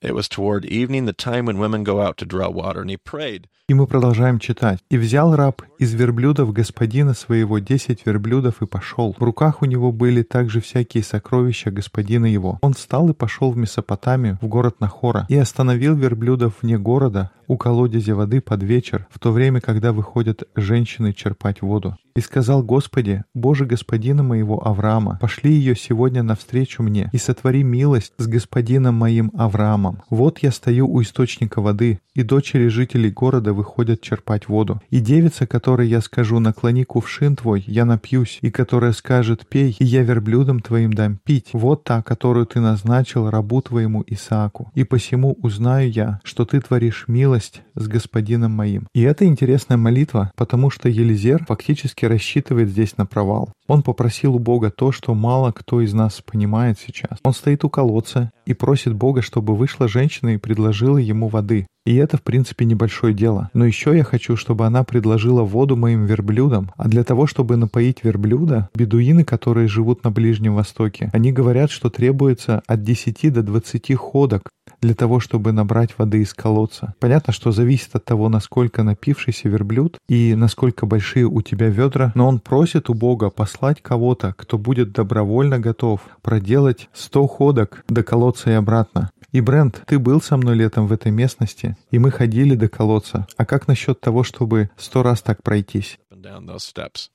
It 0.00 0.14
was 0.14 0.28
toward 0.28 0.64
evening, 0.64 1.06
the 1.06 1.12
time 1.12 1.46
when 1.46 1.58
women 1.58 1.84
go 1.84 2.00
out 2.00 2.16
to 2.18 2.26
draw 2.26 2.48
water, 2.50 2.80
and 2.80 2.90
he 2.90 2.96
prayed. 2.96 3.48
И 3.68 3.74
мы 3.74 3.88
продолжаем 3.88 4.38
читать. 4.38 4.78
«И 4.90 4.96
взял 4.96 5.34
раб 5.34 5.62
из 5.80 5.92
верблюдов 5.92 6.52
господина 6.52 7.14
своего 7.14 7.58
десять 7.58 8.06
верблюдов 8.06 8.62
и 8.62 8.66
пошел. 8.66 9.16
В 9.18 9.22
руках 9.22 9.60
у 9.60 9.64
него 9.64 9.90
были 9.90 10.22
также 10.22 10.60
всякие 10.60 11.02
сокровища 11.02 11.72
господина 11.72 12.26
его. 12.26 12.58
Он 12.62 12.74
встал 12.74 13.08
и 13.08 13.12
пошел 13.12 13.50
в 13.50 13.56
Месопотамию, 13.56 14.38
в 14.40 14.46
город 14.46 14.80
Нахора, 14.80 15.26
и 15.28 15.36
остановил 15.36 15.96
верблюдов 15.96 16.54
вне 16.62 16.78
города, 16.78 17.32
у 17.48 17.56
колодезя 17.56 18.14
воды 18.14 18.40
под 18.40 18.62
вечер, 18.62 19.08
в 19.10 19.18
то 19.18 19.32
время, 19.32 19.60
когда 19.60 19.92
выходят 19.92 20.44
женщины 20.54 21.12
черпать 21.12 21.60
воду. 21.60 21.96
И 22.16 22.20
сказал 22.22 22.62
Господи, 22.62 23.24
Боже 23.34 23.66
господина 23.66 24.22
моего 24.22 24.66
Авраама, 24.66 25.18
пошли 25.20 25.52
ее 25.52 25.76
сегодня 25.76 26.22
навстречу 26.22 26.82
мне 26.82 27.10
и 27.12 27.18
сотвори 27.18 27.62
милость 27.62 28.14
с 28.16 28.26
господином 28.26 28.94
моим 28.94 29.30
Авраамом. 29.36 30.02
Вот 30.08 30.38
я 30.38 30.50
стою 30.50 30.88
у 30.88 31.02
источника 31.02 31.60
воды, 31.60 32.00
и 32.14 32.22
дочери 32.22 32.68
жителей 32.68 33.10
города 33.10 33.52
выходят 33.52 34.00
черпать 34.00 34.48
воду. 34.48 34.80
И 34.88 35.00
девица, 35.00 35.46
которой 35.46 35.88
я 35.88 36.00
скажу, 36.00 36.38
наклони 36.40 36.84
кувшин 36.84 37.36
твой, 37.36 37.62
я 37.66 37.84
напьюсь, 37.84 38.38
и 38.40 38.50
которая 38.50 38.92
скажет, 38.92 39.46
пей, 39.46 39.76
и 39.78 39.84
я 39.84 40.02
верблюдам 40.02 40.60
твоим 40.60 40.94
дам 40.94 41.18
пить. 41.22 41.50
Вот 41.52 41.84
та, 41.84 42.02
которую 42.02 42.46
ты 42.46 42.60
назначил 42.60 43.28
рабу 43.28 43.60
твоему 43.60 44.02
Исааку. 44.06 44.72
И 44.74 44.84
посему 44.84 45.36
узнаю 45.42 45.90
я, 45.90 46.20
что 46.24 46.46
ты 46.46 46.62
творишь 46.62 47.04
милость 47.06 47.60
с 47.74 47.86
господином 47.86 48.52
моим. 48.52 48.88
И 48.94 49.02
это 49.02 49.26
интересная 49.26 49.76
молитва, 49.76 50.32
потому 50.36 50.70
что 50.70 50.88
Елизер 50.88 51.44
фактически 51.44 52.05
рассчитывает 52.06 52.68
здесь 52.68 52.96
на 52.96 53.06
провал. 53.06 53.50
Он 53.68 53.82
попросил 53.82 54.36
у 54.36 54.38
Бога 54.38 54.70
то, 54.70 54.92
что 54.92 55.14
мало 55.14 55.52
кто 55.52 55.80
из 55.80 55.92
нас 55.92 56.22
понимает 56.24 56.78
сейчас. 56.78 57.18
Он 57.24 57.32
стоит 57.32 57.64
у 57.64 57.70
колодца 57.70 58.30
и 58.44 58.54
просит 58.54 58.94
Бога, 58.94 59.22
чтобы 59.22 59.56
вышла 59.56 59.88
женщина 59.88 60.34
и 60.34 60.38
предложила 60.38 60.98
ему 60.98 61.28
воды. 61.28 61.66
И 61.86 61.94
это, 61.94 62.16
в 62.16 62.22
принципе, 62.22 62.64
небольшое 62.64 63.14
дело. 63.14 63.48
Но 63.54 63.64
еще 63.64 63.96
я 63.96 64.02
хочу, 64.02 64.36
чтобы 64.36 64.66
она 64.66 64.82
предложила 64.82 65.42
воду 65.42 65.76
моим 65.76 66.04
верблюдам. 66.04 66.72
А 66.76 66.88
для 66.88 67.04
того, 67.04 67.28
чтобы 67.28 67.56
напоить 67.56 68.02
верблюда, 68.02 68.68
бедуины, 68.74 69.24
которые 69.24 69.68
живут 69.68 70.02
на 70.02 70.10
Ближнем 70.10 70.56
Востоке, 70.56 71.10
они 71.12 71.30
говорят, 71.30 71.70
что 71.70 71.88
требуется 71.88 72.62
от 72.66 72.82
10 72.82 73.32
до 73.32 73.42
20 73.42 73.94
ходок 73.94 74.50
для 74.80 74.94
того, 74.94 75.20
чтобы 75.20 75.52
набрать 75.52 75.98
воды 75.98 76.22
из 76.22 76.34
колодца. 76.34 76.94
Понятно, 76.98 77.32
что 77.32 77.52
зависит 77.52 77.94
от 77.94 78.04
того, 78.04 78.28
насколько 78.28 78.82
напившийся 78.82 79.48
верблюд 79.48 79.98
и 80.08 80.34
насколько 80.34 80.86
большие 80.86 81.26
у 81.26 81.42
тебя 81.42 81.68
ведра, 81.68 82.12
но 82.14 82.28
он 82.28 82.40
просит 82.40 82.90
у 82.90 82.94
Бога 82.94 83.30
послать 83.30 83.82
кого-то, 83.82 84.34
кто 84.36 84.58
будет 84.58 84.92
добровольно 84.92 85.58
готов 85.58 86.00
проделать 86.22 86.88
100 86.92 87.26
ходок 87.26 87.84
до 87.88 88.02
колодца 88.02 88.50
и 88.50 88.54
обратно. 88.54 89.10
И, 89.32 89.40
Брент, 89.40 89.82
ты 89.86 89.98
был 89.98 90.20
со 90.22 90.36
мной 90.36 90.56
летом 90.56 90.86
в 90.86 90.92
этой 90.92 91.12
местности, 91.12 91.76
и 91.90 91.98
мы 91.98 92.10
ходили 92.10 92.54
до 92.54 92.68
колодца. 92.68 93.26
А 93.36 93.44
как 93.44 93.68
насчет 93.68 94.00
того, 94.00 94.22
чтобы 94.22 94.70
сто 94.76 95.02
раз 95.02 95.20
так 95.20 95.42
пройтись? 95.42 95.98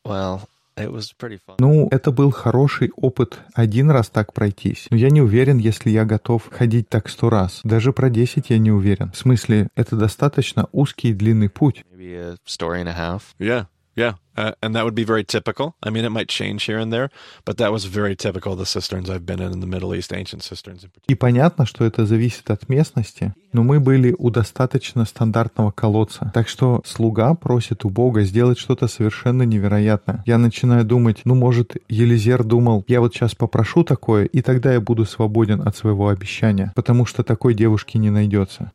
Well, 0.06 0.42
it 0.76 0.92
was 0.92 1.12
pretty 1.18 1.40
fun. 1.46 1.56
Ну, 1.60 1.88
это 1.92 2.12
был 2.12 2.32
хороший 2.32 2.92
опыт 2.96 3.40
один 3.54 3.92
раз 3.92 4.10
так 4.10 4.34
пройтись. 4.34 4.88
Но 4.90 4.98
я 4.98 5.10
не 5.10 5.22
уверен, 5.22 5.58
если 5.58 5.90
я 5.90 6.06
готов 6.06 6.50
ходить 6.52 6.90
так 6.90 7.10
сто 7.10 7.30
раз. 7.30 7.62
Даже 7.64 7.94
про 7.94 8.10
десять 8.10 8.50
я 8.50 8.58
не 8.58 8.72
уверен. 8.72 9.12
В 9.12 9.18
смысле, 9.18 9.70
это 9.76 9.96
достаточно 9.96 10.68
узкий 10.72 11.10
и 11.10 11.14
длинный 11.14 11.50
путь. 11.50 11.84
Yeah, 13.40 13.68
yeah. 13.96 14.14
Uh, 14.38 14.54
and 14.64 14.74
that 14.76 14.86
would 14.86 14.96
be 14.96 15.04
very 15.04 15.26
typical. 15.26 15.76
I 15.84 15.90
mean, 15.90 16.06
it 16.06 16.10
might 16.10 16.30
change 16.30 16.64
here 16.64 16.78
and 16.78 16.92
there, 16.92 17.10
but 17.44 17.58
that 17.58 17.72
was 17.72 17.84
very 17.84 18.16
typical 18.16 18.54
of 18.54 18.60
the 18.60 18.66
cisterns 18.66 19.10
I've 19.10 19.26
been 19.26 19.42
in 19.42 19.52
in 19.52 19.60
the 19.60 19.68
Middle 19.68 19.94
East, 19.94 20.14
ancient 20.14 20.42
cisterns 20.44 20.84
in 20.84 20.90
particular. 20.90 21.08
И 21.10 21.16
понятно, 21.16 21.66
что 21.66 21.84
это 21.84 22.06
зависит 22.06 22.50
от 22.50 22.70
местности, 22.70 23.34
но 23.52 23.64
мы 23.64 23.82
были 23.82 24.16
у 24.18 24.30
достаточно 24.30 25.06
стандартного 25.06 25.72
колодца. 25.72 26.32
Так 26.34 26.48
что 26.48 26.82
слуга 26.86 27.34
просит 27.34 27.84
у 27.84 27.90
Бога 27.90 28.24
сделать 28.24 28.58
что-то 28.58 28.88
совершенно 28.88 29.44
невероятное. 29.44 30.24
Я 30.26 30.38
начинаю 30.38 30.86
думать, 30.86 31.22
ну, 31.26 31.36
может, 31.36 31.76
Елизер 31.90 32.44
думал, 32.44 32.86
я 32.88 33.02
вот 33.02 33.14
сейчас 33.14 33.36
попрошу 33.36 33.84
такое, 33.84 34.26
и 34.26 34.42
тогда 34.42 34.72
я 34.72 34.80
буду 34.80 35.06
свободен 35.06 35.62
от 35.68 35.76
своего 35.76 36.08
обещания, 36.08 36.72
потому 36.76 37.06
что 37.06 37.24
такой 37.24 37.54
девушки 37.54 37.98
не 37.98 38.10
найдется. 38.10 38.72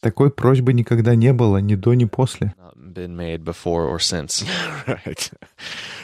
Такой 0.00 0.30
просьбы 0.30 0.72
никогда 0.72 1.14
не 1.16 1.32
было 1.32 1.58
ни 1.58 1.74
до, 1.74 1.94
ни 1.94 2.04
после. 2.04 2.54
Been 2.76 3.16
made 3.16 3.44
before 3.44 3.86
or 3.86 3.98
since. 3.98 4.44
right. 4.86 5.30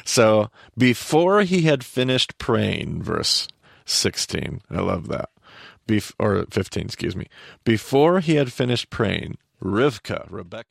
So 0.04 0.50
before 0.76 1.42
he 1.42 1.62
had 1.62 1.82
finished 1.84 2.36
praying, 2.38 3.02
verse 3.02 3.48
16, 3.86 4.60
I 4.70 4.80
love 4.80 5.08
that. 5.08 5.30
Bef- 5.86 6.12
or 6.18 6.46
15, 6.50 6.86
excuse 6.86 7.14
me. 7.16 7.26
Before 7.64 8.20
he 8.20 8.34
had 8.34 8.52
finished 8.52 8.90
praying, 8.90 9.36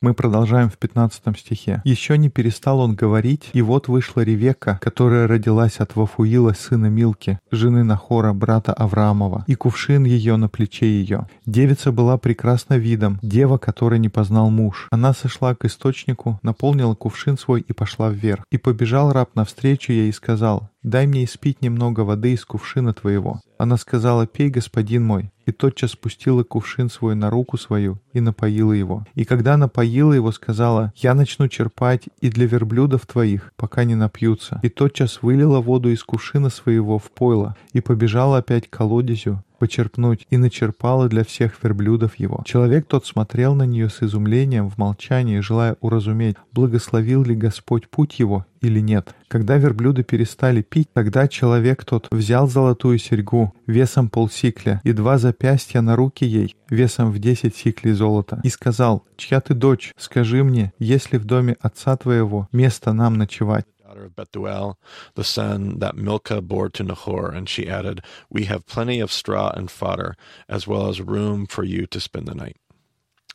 Мы 0.00 0.14
продолжаем 0.14 0.70
в 0.70 0.78
15 0.78 1.36
стихе. 1.36 1.82
«Еще 1.84 2.16
не 2.16 2.30
перестал 2.30 2.78
он 2.78 2.94
говорить, 2.94 3.50
и 3.52 3.60
вот 3.60 3.88
вышла 3.88 4.20
Ревекка, 4.20 4.78
которая 4.80 5.26
родилась 5.26 5.80
от 5.80 5.96
Вафуила, 5.96 6.52
сына 6.52 6.86
Милки, 6.86 7.40
жены 7.50 7.82
Нахора, 7.82 8.32
брата 8.32 8.72
Авраамова, 8.72 9.44
и 9.48 9.56
кувшин 9.56 10.04
ее 10.04 10.36
на 10.36 10.48
плече 10.48 10.86
ее. 10.86 11.26
Девица 11.44 11.90
была 11.90 12.18
прекрасна 12.18 12.74
видом, 12.74 13.18
дева, 13.20 13.58
которой 13.58 13.98
не 13.98 14.08
познал 14.08 14.50
муж. 14.50 14.86
Она 14.92 15.12
сошла 15.12 15.56
к 15.56 15.64
источнику, 15.64 16.38
наполнила 16.42 16.94
кувшин 16.94 17.36
свой 17.36 17.62
и 17.62 17.72
пошла 17.72 18.10
вверх. 18.10 18.44
И 18.52 18.58
побежал 18.58 19.12
раб 19.12 19.34
навстречу 19.34 19.90
ей 19.92 20.08
и 20.08 20.12
сказал, 20.12 20.70
«Дай 20.84 21.06
мне 21.06 21.24
испить 21.24 21.62
немного 21.62 22.00
воды 22.00 22.34
из 22.34 22.44
кувшина 22.44 22.92
твоего». 22.92 23.40
Она 23.56 23.78
сказала, 23.78 24.26
«Пей, 24.26 24.50
господин 24.50 25.02
мой». 25.02 25.32
И 25.46 25.52
тотчас 25.52 25.92
спустила 25.92 26.42
кувшин 26.44 26.90
свой 26.90 27.14
на 27.14 27.30
руку 27.30 27.56
свою 27.56 27.98
и 28.12 28.20
напоила 28.20 28.72
его. 28.72 29.06
И 29.14 29.24
когда 29.24 29.56
напоила 29.56 30.12
его, 30.12 30.30
сказала, 30.30 30.92
«Я 30.94 31.14
начну 31.14 31.48
черпать 31.48 32.04
и 32.20 32.28
для 32.28 32.46
верблюдов 32.46 33.06
твоих, 33.06 33.52
пока 33.56 33.84
не 33.84 33.94
напьются». 33.94 34.60
И 34.62 34.68
тотчас 34.68 35.22
вылила 35.22 35.60
воду 35.60 35.90
из 35.90 36.04
кувшина 36.04 36.50
своего 36.50 36.98
в 36.98 37.10
пойло 37.10 37.56
и 37.72 37.80
побежала 37.80 38.38
опять 38.38 38.68
к 38.68 38.76
колодезю, 38.76 39.42
почерпнуть, 39.58 40.26
и 40.30 40.36
начерпала 40.36 41.08
для 41.08 41.24
всех 41.24 41.62
верблюдов 41.62 42.16
его. 42.16 42.42
Человек 42.44 42.86
тот 42.86 43.06
смотрел 43.06 43.54
на 43.54 43.64
нее 43.64 43.88
с 43.88 44.02
изумлением 44.02 44.70
в 44.70 44.78
молчании, 44.78 45.40
желая 45.40 45.76
уразуметь, 45.80 46.36
благословил 46.52 47.24
ли 47.24 47.34
Господь 47.34 47.88
путь 47.88 48.18
его 48.18 48.46
или 48.60 48.80
нет. 48.80 49.14
Когда 49.28 49.56
верблюды 49.56 50.04
перестали 50.04 50.62
пить, 50.62 50.88
тогда 50.92 51.28
человек 51.28 51.84
тот 51.84 52.08
взял 52.10 52.48
золотую 52.48 52.98
серьгу 52.98 53.52
весом 53.66 54.08
полсикля 54.08 54.80
и 54.84 54.92
два 54.92 55.18
запястья 55.18 55.80
на 55.80 55.96
руки 55.96 56.24
ей 56.24 56.56
весом 56.70 57.10
в 57.10 57.18
десять 57.18 57.56
сиклей 57.56 57.92
золота 57.92 58.40
и 58.42 58.48
сказал, 58.48 59.04
«Чья 59.16 59.40
ты 59.40 59.54
дочь? 59.54 59.92
Скажи 59.96 60.42
мне, 60.44 60.72
есть 60.78 61.12
ли 61.12 61.18
в 61.18 61.24
доме 61.24 61.56
отца 61.60 61.96
твоего 61.96 62.48
место 62.52 62.92
нам 62.92 63.14
ночевать?» 63.14 63.66
daughter 63.93 64.05
of 64.05 64.15
Bethuel, 64.15 64.77
the 65.15 65.23
son 65.23 65.79
that 65.79 65.95
Milcah 65.95 66.41
bore 66.41 66.69
to 66.69 66.83
Nahor. 66.83 67.31
And 67.31 67.47
she 67.47 67.69
added, 67.69 68.01
We 68.29 68.45
have 68.45 68.65
plenty 68.65 68.99
of 68.99 69.11
straw 69.11 69.51
and 69.55 69.69
fodder, 69.69 70.15
as 70.47 70.65
well 70.65 70.87
as 70.87 71.01
room 71.01 71.45
for 71.45 71.63
you 71.63 71.85
to 71.87 71.99
spend 71.99 72.27
the 72.27 72.35
night. 72.35 72.57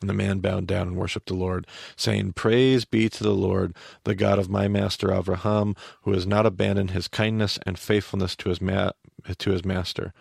And 0.01 0.09
the 0.09 0.13
man 0.13 0.39
bowed 0.39 0.67
down 0.67 0.89
and 0.89 0.97
worshipped 0.97 1.27
the 1.27 1.35
Lord, 1.35 1.67
saying, 1.95 2.33
Praise 2.33 2.83
be 2.83 3.07
to 3.09 3.23
the 3.23 3.33
Lord, 3.33 3.75
the 4.03 4.15
God 4.15 4.37
of 4.39 4.49
my 4.49 4.67
master 4.67 5.07
Avraham, 5.07 5.77
who 6.01 6.11
has 6.11 6.27
not 6.27 6.45
abandoned 6.45 6.91
his 6.91 7.07
kindness 7.07 7.57
and 7.65 7.79
faithfulness 7.79 8.35
to 8.37 8.49
his, 8.49 8.59
ma- 8.59 8.91
to 9.37 9.51
his 9.51 9.63
master. 9.63 10.13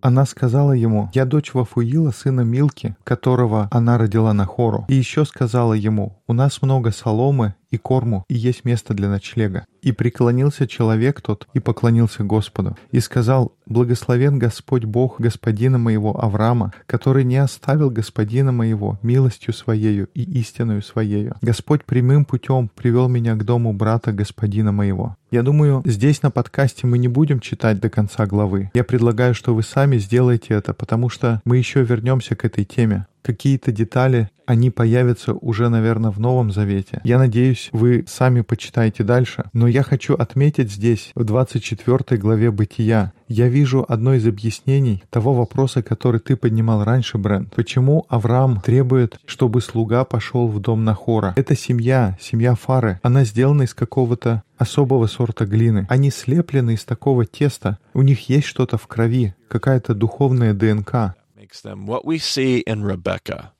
Она 0.00 0.24
сказала 0.26 0.72
ему, 0.72 1.10
«Я 1.12 1.24
дочь 1.24 1.52
Вафуила, 1.54 2.10
сына 2.10 2.40
Милки, 2.40 2.96
которого 3.04 3.68
она 3.70 3.98
родила 3.98 4.32
на 4.32 4.46
Хору». 4.46 4.86
И 4.88 4.94
еще 4.94 5.24
сказала 5.24 5.74
ему, 5.74 6.20
«У 6.26 6.32
нас 6.32 6.62
много 6.62 6.90
соломы 6.90 7.54
и 7.75 7.77
корму, 7.77 8.25
и 8.27 8.33
есть 8.33 8.65
место 8.65 8.93
для 8.93 9.09
ночлега». 9.09 9.65
И 9.81 9.91
преклонился 9.91 10.67
человек 10.67 11.21
тот 11.21 11.47
и 11.53 11.59
поклонился 11.59 12.23
Господу, 12.23 12.75
и 12.91 12.99
сказал, 12.99 13.53
«Благословен 13.67 14.39
Господь 14.39 14.85
Бог 14.85 15.19
господина 15.19 15.77
моего 15.77 16.19
Авраама, 16.19 16.73
который 16.87 17.23
не 17.23 17.37
оставил 17.37 17.89
господина 17.89 18.51
моего 18.51 18.97
милостью 19.03 19.53
своею 19.53 20.07
и 20.13 20.23
истинную 20.39 20.81
своею. 20.81 21.35
Господь 21.41 21.85
прямым 21.85 22.25
путем 22.25 22.69
привел 22.73 23.07
меня 23.07 23.35
к 23.35 23.43
дому 23.43 23.73
брата 23.73 24.11
господина 24.11 24.71
моего». 24.71 25.15
Я 25.31 25.43
думаю, 25.43 25.83
здесь 25.85 26.21
на 26.21 26.31
подкасте 26.31 26.87
мы 26.87 26.97
не 26.97 27.09
будем 27.09 27.41
читать 27.41 27.81
до 27.81 27.89
конца 27.89 28.25
главы. 28.25 28.71
Я 28.73 28.85
предлагаю, 28.85 29.33
что 29.33 29.53
вы 29.53 29.63
сами 29.63 29.97
сделаете 29.97 30.53
это, 30.53 30.73
потому 30.73 31.09
что 31.09 31.41
мы 31.43 31.57
еще 31.57 31.83
вернемся 31.83 32.35
к 32.35 32.45
этой 32.45 32.63
теме 32.63 33.05
какие-то 33.25 33.71
детали, 33.71 34.29
они 34.45 34.69
появятся 34.69 35.33
уже, 35.33 35.69
наверное, 35.69 36.11
в 36.11 36.19
Новом 36.19 36.51
Завете. 36.51 37.01
Я 37.03 37.17
надеюсь, 37.17 37.69
вы 37.71 38.05
сами 38.07 38.41
почитаете 38.41 39.03
дальше. 39.03 39.45
Но 39.53 39.67
я 39.67 39.81
хочу 39.81 40.13
отметить 40.13 40.71
здесь, 40.71 41.11
в 41.15 41.23
24 41.23 42.21
главе 42.21 42.51
Бытия, 42.51 43.13
я 43.27 43.47
вижу 43.47 43.83
одно 43.87 44.13
из 44.13 44.27
объяснений 44.27 45.03
того 45.09 45.33
вопроса, 45.33 45.81
который 45.81 46.19
ты 46.19 46.35
поднимал 46.35 46.83
раньше, 46.83 47.17
Брент. 47.17 47.55
Почему 47.55 48.05
Авраам 48.07 48.61
требует, 48.61 49.19
чтобы 49.25 49.61
слуга 49.61 50.05
пошел 50.05 50.47
в 50.47 50.59
дом 50.59 50.83
Нахора? 50.83 51.33
Это 51.35 51.55
семья, 51.55 52.15
семья 52.21 52.53
Фары. 52.53 52.99
Она 53.01 53.23
сделана 53.23 53.63
из 53.63 53.73
какого-то 53.73 54.43
особого 54.59 55.07
сорта 55.07 55.47
глины. 55.47 55.87
Они 55.89 56.11
слеплены 56.11 56.75
из 56.75 56.85
такого 56.85 57.25
теста. 57.25 57.79
У 57.95 58.03
них 58.03 58.29
есть 58.29 58.45
что-то 58.45 58.77
в 58.77 58.85
крови, 58.85 59.33
какая-то 59.47 59.95
духовная 59.95 60.53
ДНК 60.53 61.15
makes 61.44 61.60
them. 61.60 61.86
What 61.86 62.04
we 62.04 62.18
see 62.18 62.58
in 62.60 62.84
Rebecca 62.84 63.52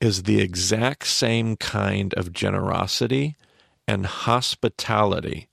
is 0.00 0.24
the 0.24 0.40
exact 0.40 1.06
same 1.06 1.56
kind 1.56 2.14
of 2.14 2.32
generosity 2.32 3.36
and 3.86 4.06
hospitality 4.06 5.48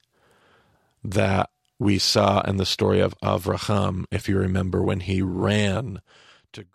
that 1.04 1.50
we 1.80 1.98
saw 1.98 2.42
in 2.42 2.58
the 2.58 2.66
story 2.66 3.00
of 3.00 3.16
Avraham, 3.24 4.06
if 4.12 4.28
you 4.28 4.38
remember, 4.38 4.82
when 4.84 5.00
he 5.02 5.22
ran 5.22 6.02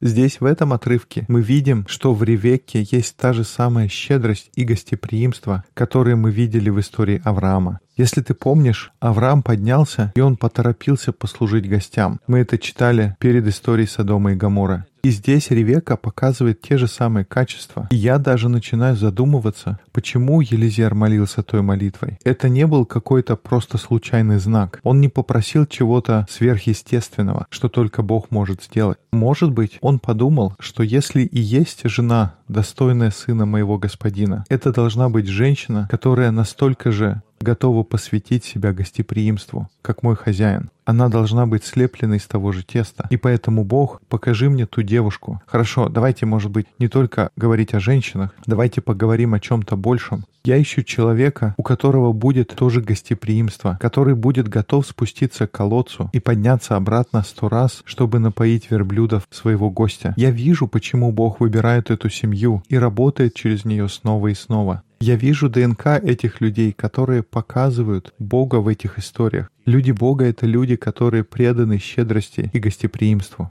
Здесь, 0.00 0.40
в 0.40 0.44
этом 0.44 0.72
отрывке, 0.72 1.24
мы 1.26 1.42
видим, 1.42 1.84
что 1.88 2.14
в 2.14 2.22
Ревекке 2.22 2.86
есть 2.88 3.16
та 3.16 3.32
же 3.32 3.42
самая 3.42 3.88
щедрость 3.88 4.50
и 4.54 4.62
гостеприимство, 4.62 5.64
которые 5.74 6.14
мы 6.14 6.30
видели 6.30 6.70
в 6.70 6.78
истории 6.78 7.20
Авраама. 7.24 7.80
Если 7.99 8.21
ты 8.21 8.33
помнишь, 8.33 8.93
Авраам 9.01 9.43
поднялся, 9.43 10.13
и 10.15 10.21
он 10.21 10.37
поторопился 10.37 11.11
послужить 11.11 11.67
гостям. 11.67 12.21
Мы 12.27 12.39
это 12.39 12.57
читали 12.57 13.17
перед 13.19 13.45
историей 13.45 13.87
Содома 13.87 14.31
и 14.31 14.35
Гамора. 14.35 14.85
И 15.03 15.09
здесь 15.09 15.49
Ревека 15.49 15.97
показывает 15.97 16.61
те 16.61 16.77
же 16.77 16.87
самые 16.87 17.25
качества. 17.25 17.87
И 17.91 17.95
я 17.95 18.17
даже 18.17 18.47
начинаю 18.47 18.95
задумываться, 18.95 19.79
почему 19.91 20.39
Елизер 20.39 20.93
молился 20.93 21.43
той 21.43 21.61
молитвой. 21.61 22.19
Это 22.23 22.47
не 22.47 22.65
был 22.67 22.85
какой-то 22.85 23.35
просто 23.35 23.77
случайный 23.77 24.39
знак. 24.39 24.79
Он 24.83 25.01
не 25.01 25.09
попросил 25.09 25.65
чего-то 25.65 26.25
сверхъестественного, 26.29 27.47
что 27.49 27.67
только 27.67 28.01
Бог 28.01 28.31
может 28.31 28.63
сделать. 28.63 28.97
Может 29.11 29.51
быть, 29.51 29.77
он 29.81 29.99
подумал, 29.99 30.53
что 30.59 30.83
если 30.83 31.23
и 31.23 31.39
есть 31.39 31.81
жена, 31.83 32.35
достойная 32.47 33.11
сына 33.11 33.45
моего 33.45 33.77
господина, 33.77 34.45
это 34.49 34.71
должна 34.71 35.09
быть 35.09 35.27
женщина, 35.27 35.87
которая 35.89 36.31
настолько 36.31 36.91
же 36.91 37.21
готова 37.41 37.83
посвятить 37.83 38.43
себя 38.43 38.73
гостеприимству, 38.73 39.69
как 39.81 40.03
мой 40.03 40.15
хозяин. 40.15 40.69
Она 40.85 41.07
должна 41.07 41.45
быть 41.45 41.63
слеплена 41.63 42.15
из 42.15 42.25
того 42.25 42.51
же 42.51 42.63
теста. 42.63 43.05
И 43.11 43.17
поэтому, 43.17 43.63
Бог, 43.63 44.01
покажи 44.09 44.49
мне 44.49 44.65
ту 44.65 44.81
девушку. 44.81 45.39
Хорошо, 45.45 45.87
давайте, 45.87 46.25
может 46.25 46.49
быть, 46.49 46.65
не 46.79 46.87
только 46.87 47.29
говорить 47.35 47.75
о 47.75 47.79
женщинах, 47.79 48.33
давайте 48.47 48.81
поговорим 48.81 49.35
о 49.35 49.39
чем-то 49.39 49.75
большем. 49.75 50.25
Я 50.43 50.59
ищу 50.59 50.81
человека, 50.81 51.53
у 51.57 51.63
которого 51.63 52.11
будет 52.11 52.55
тоже 52.55 52.81
гостеприимство, 52.81 53.77
который 53.79 54.15
будет 54.15 54.47
готов 54.47 54.87
спуститься 54.87 55.45
к 55.45 55.51
колодцу 55.51 56.09
и 56.11 56.19
подняться 56.19 56.75
обратно 56.75 57.21
сто 57.21 57.49
раз, 57.49 57.83
чтобы 57.85 58.17
напоить 58.17 58.71
верблюдов 58.71 59.27
своего 59.29 59.69
гостя. 59.69 60.13
Я 60.17 60.31
вижу, 60.31 60.67
почему 60.67 61.11
Бог 61.11 61.39
выбирает 61.39 61.91
эту 61.91 62.09
семью 62.09 62.63
и 62.67 62.77
работает 62.77 63.35
через 63.35 63.63
нее 63.63 63.89
снова 63.89 64.29
и 64.29 64.33
снова. 64.33 64.81
Я 65.01 65.15
вижу 65.15 65.49
ДНК 65.49 65.87
этих 66.03 66.41
людей, 66.41 66.73
которые 66.73 67.23
показывают 67.23 68.13
Бога 68.19 68.57
в 68.57 68.67
этих 68.67 68.99
историях. 68.99 69.49
Люди 69.65 69.91
Бога— 69.91 70.25
это 70.27 70.45
люди, 70.45 70.75
которые 70.75 71.23
преданы 71.23 71.77
щедрости 71.79 72.49
и 72.51 72.59
гостеприимству. 72.59 73.49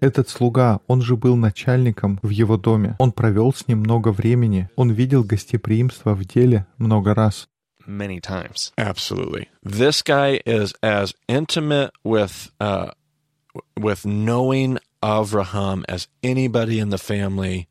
Этот 0.00 0.28
слуга, 0.28 0.80
он 0.88 1.00
же 1.00 1.16
был 1.16 1.36
начальником 1.36 2.18
в 2.22 2.30
его 2.30 2.56
доме. 2.56 2.96
Он 2.98 3.12
провел 3.12 3.52
с 3.52 3.68
ним 3.68 3.78
много 3.80 4.08
времени. 4.08 4.68
Он 4.74 4.90
видел 4.90 5.22
гостеприимство 5.22 6.14
в 6.14 6.24
деле 6.24 6.66
много 6.78 7.14
раз. 7.14 7.48
Many 7.86 8.20
times. 8.20 8.72
Absolutely. 8.76 9.48
This 9.64 10.02
guy 10.02 10.42
is 10.44 10.74
as 10.82 11.14
intimate 11.26 11.92
with 12.04 12.50
uh, 12.60 12.90
with 13.76 14.04
knowing 14.04 14.78
Avraham 15.02 15.84
as 15.88 16.06
anybody 16.22 16.80
in 16.80 16.90
the 16.90 16.98
family 16.98 17.68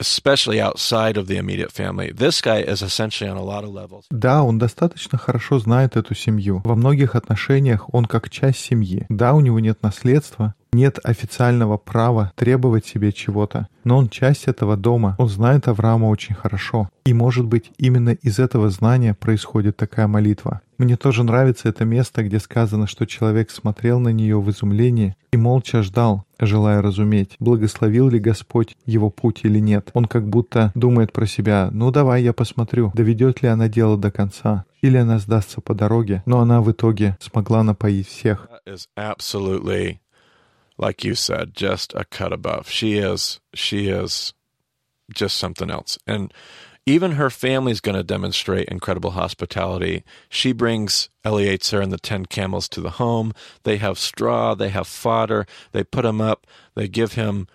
especially 0.00 0.60
outside 0.60 1.16
of 1.16 1.26
the 1.26 1.36
immediate 1.36 1.70
family. 1.70 2.10
This 2.12 2.40
guy 2.40 2.60
is 2.62 2.82
essentially 2.82 3.30
on 3.30 3.36
a 3.36 3.44
lot 3.44 3.64
of 3.64 3.72
levels. 3.72 4.06
Да, 4.10 4.42
он 4.42 4.58
достаточно 4.58 5.18
хорошо 5.18 5.58
знает 5.58 5.96
эту 5.96 6.14
семью. 6.14 6.62
Во 6.64 6.74
многих 6.74 7.14
отношениях 7.14 7.92
он 7.92 8.06
как 8.06 8.30
часть 8.30 8.60
семьи. 8.60 9.06
Да, 9.08 9.34
у 9.34 9.40
него 9.40 9.60
нет 9.60 9.82
наследства, 9.82 10.54
нет 10.72 10.98
официального 11.02 11.76
права 11.76 12.32
требовать 12.36 12.86
себе 12.86 13.12
чего-то, 13.12 13.68
но 13.84 13.96
он 13.96 14.08
часть 14.08 14.44
этого 14.44 14.76
дома, 14.76 15.16
он 15.18 15.28
знает 15.28 15.68
Авраама 15.68 16.06
очень 16.06 16.34
хорошо. 16.34 16.88
И, 17.04 17.12
может 17.12 17.46
быть, 17.46 17.72
именно 17.78 18.10
из 18.10 18.38
этого 18.38 18.70
знания 18.70 19.14
происходит 19.14 19.76
такая 19.76 20.06
молитва. 20.06 20.60
Мне 20.78 20.96
тоже 20.96 21.24
нравится 21.24 21.68
это 21.68 21.84
место, 21.84 22.22
где 22.22 22.38
сказано, 22.38 22.86
что 22.86 23.04
человек 23.04 23.50
смотрел 23.50 24.00
на 24.00 24.08
нее 24.10 24.40
в 24.40 24.48
изумлении 24.50 25.14
и 25.30 25.36
молча 25.36 25.82
ждал, 25.82 26.24
желая 26.38 26.80
разуметь, 26.80 27.36
благословил 27.38 28.08
ли 28.08 28.18
Господь 28.18 28.76
его 28.86 29.10
путь 29.10 29.40
или 29.42 29.58
нет. 29.58 29.90
Он 29.92 30.06
как 30.06 30.26
будто 30.26 30.72
думает 30.74 31.12
про 31.12 31.26
себя, 31.26 31.68
ну 31.72 31.90
давай 31.90 32.22
я 32.22 32.32
посмотрю, 32.32 32.92
доведет 32.94 33.42
ли 33.42 33.48
она 33.48 33.68
дело 33.68 33.98
до 33.98 34.10
конца, 34.10 34.64
или 34.80 34.96
она 34.96 35.18
сдастся 35.18 35.60
по 35.60 35.74
дороге, 35.74 36.22
но 36.24 36.40
она 36.40 36.62
в 36.62 36.70
итоге 36.70 37.16
смогла 37.20 37.62
напоить 37.62 38.08
всех 38.08 38.48
like 40.80 41.04
you 41.04 41.14
said, 41.14 41.54
just 41.54 41.92
a 41.94 42.04
cut 42.06 42.32
above. 42.32 42.68
She 42.70 42.98
is 42.98 43.38
she 43.54 43.88
is 43.88 44.32
just 45.14 45.36
something 45.36 45.70
else. 45.70 45.98
And 46.06 46.32
even 46.86 47.12
her 47.12 47.28
family's 47.28 47.80
going 47.80 47.96
to 47.96 48.02
demonstrate 48.02 48.68
incredible 48.68 49.10
hospitality. 49.10 50.02
She 50.30 50.52
brings 50.52 51.10
Eleazar 51.24 51.80
and 51.80 51.92
the 51.92 51.98
ten 51.98 52.24
camels 52.24 52.68
to 52.70 52.80
the 52.80 52.90
home. 52.90 53.32
They 53.64 53.76
have 53.76 53.98
straw, 53.98 54.54
they 54.54 54.70
have 54.70 54.86
fodder, 54.86 55.46
they 55.72 55.84
put 55.84 56.06
him 56.06 56.20
up, 56.20 56.46
they 56.74 56.88
give 56.88 57.12
him 57.12 57.46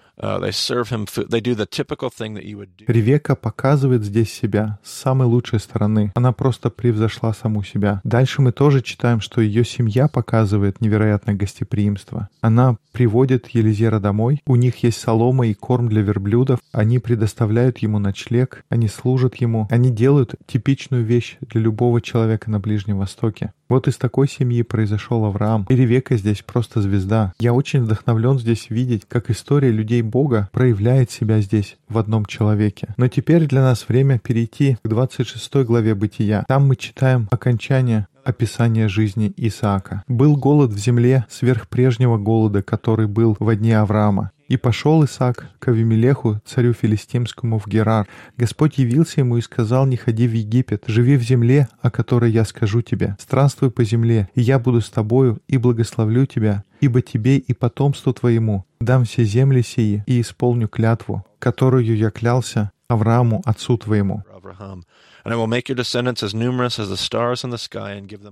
Ревека 2.87 3.35
показывает 3.35 4.03
здесь 4.03 4.31
себя 4.31 4.79
с 4.83 4.91
самой 4.91 5.27
лучшей 5.27 5.59
стороны. 5.59 6.11
Она 6.15 6.31
просто 6.31 6.69
превзошла 6.69 7.33
саму 7.33 7.63
себя. 7.63 8.01
Дальше 8.03 8.41
мы 8.41 8.51
тоже 8.51 8.81
читаем, 8.81 9.19
что 9.19 9.41
ее 9.41 9.65
семья 9.65 10.07
показывает 10.07 10.81
невероятное 10.81 11.35
гостеприимство. 11.35 12.29
Она 12.41 12.77
приводит 12.91 13.49
Елизера 13.49 13.99
домой. 13.99 14.41
У 14.45 14.55
них 14.55 14.83
есть 14.83 14.99
солома 14.99 15.47
и 15.47 15.53
корм 15.53 15.89
для 15.89 16.01
верблюдов. 16.01 16.59
Они 16.71 16.99
предоставляют 16.99 17.79
ему 17.79 17.99
ночлег. 17.99 18.63
Они 18.69 18.87
служат 18.87 19.35
ему. 19.35 19.67
Они 19.69 19.89
делают 19.89 20.35
типичную 20.47 21.03
вещь 21.03 21.37
для 21.41 21.61
любого 21.61 22.01
человека 22.01 22.49
на 22.49 22.59
Ближнем 22.59 22.99
Востоке. 22.99 23.51
Вот 23.67 23.87
из 23.87 23.97
такой 23.97 24.29
семьи 24.29 24.61
произошел 24.61 25.25
Авраам. 25.25 25.65
И 25.69 25.75
Ревека 25.75 26.15
здесь 26.17 26.41
просто 26.41 26.81
звезда. 26.81 27.33
Я 27.39 27.53
очень 27.53 27.81
вдохновлен 27.81 28.39
здесь 28.39 28.69
видеть, 28.69 29.03
как 29.07 29.29
история 29.29 29.71
людей 29.71 30.03
Бога 30.05 30.49
проявляет 30.51 31.11
себя 31.11 31.41
здесь 31.41 31.77
в 31.89 31.97
одном 31.97 32.25
человеке. 32.25 32.93
Но 32.97 33.07
теперь 33.07 33.47
для 33.47 33.61
нас 33.61 33.87
время 33.89 34.19
перейти 34.19 34.77
к 34.81 34.87
26 34.87 35.55
главе 35.65 35.95
Бытия. 35.95 36.45
Там 36.47 36.67
мы 36.67 36.75
читаем 36.75 37.27
окончание 37.31 38.07
описание 38.23 38.89
жизни 38.89 39.31
Исаака. 39.37 40.03
«Был 40.07 40.35
голод 40.35 40.71
в 40.71 40.77
земле 40.77 41.25
сверх 41.29 41.67
прежнего 41.69 42.17
голода, 42.17 42.63
который 42.63 43.07
был 43.07 43.37
в 43.39 43.55
дни 43.55 43.71
Авраама. 43.71 44.31
И 44.47 44.57
пошел 44.57 45.03
Исаак 45.03 45.49
к 45.57 45.67
Авимелеху, 45.69 46.39
царю 46.45 46.73
филистимскому, 46.73 47.57
в 47.57 47.67
Герар. 47.67 48.07
Господь 48.37 48.77
явился 48.77 49.21
ему 49.21 49.37
и 49.37 49.41
сказал, 49.41 49.87
не 49.87 49.97
ходи 49.97 50.27
в 50.27 50.33
Египет, 50.33 50.83
живи 50.85 51.17
в 51.17 51.23
земле, 51.23 51.67
о 51.81 51.89
которой 51.89 52.31
я 52.31 52.45
скажу 52.45 52.81
тебе. 52.83 53.15
Странствуй 53.19 53.71
по 53.71 53.83
земле, 53.83 54.29
и 54.35 54.41
я 54.41 54.59
буду 54.59 54.81
с 54.81 54.89
тобою, 54.89 55.39
и 55.47 55.57
благословлю 55.57 56.27
тебя, 56.27 56.63
ибо 56.79 57.01
тебе 57.01 57.37
и 57.37 57.53
потомству 57.53 58.13
твоему 58.13 58.65
дам 58.85 59.03
все 59.03 59.23
земли 59.23 59.61
сии 59.61 60.03
и 60.05 60.21
исполню 60.21 60.67
клятву, 60.67 61.25
которую 61.39 61.97
я 61.97 62.11
клялся 62.11 62.71
Аврааму, 62.87 63.41
отцу 63.45 63.77
твоему. 63.77 64.23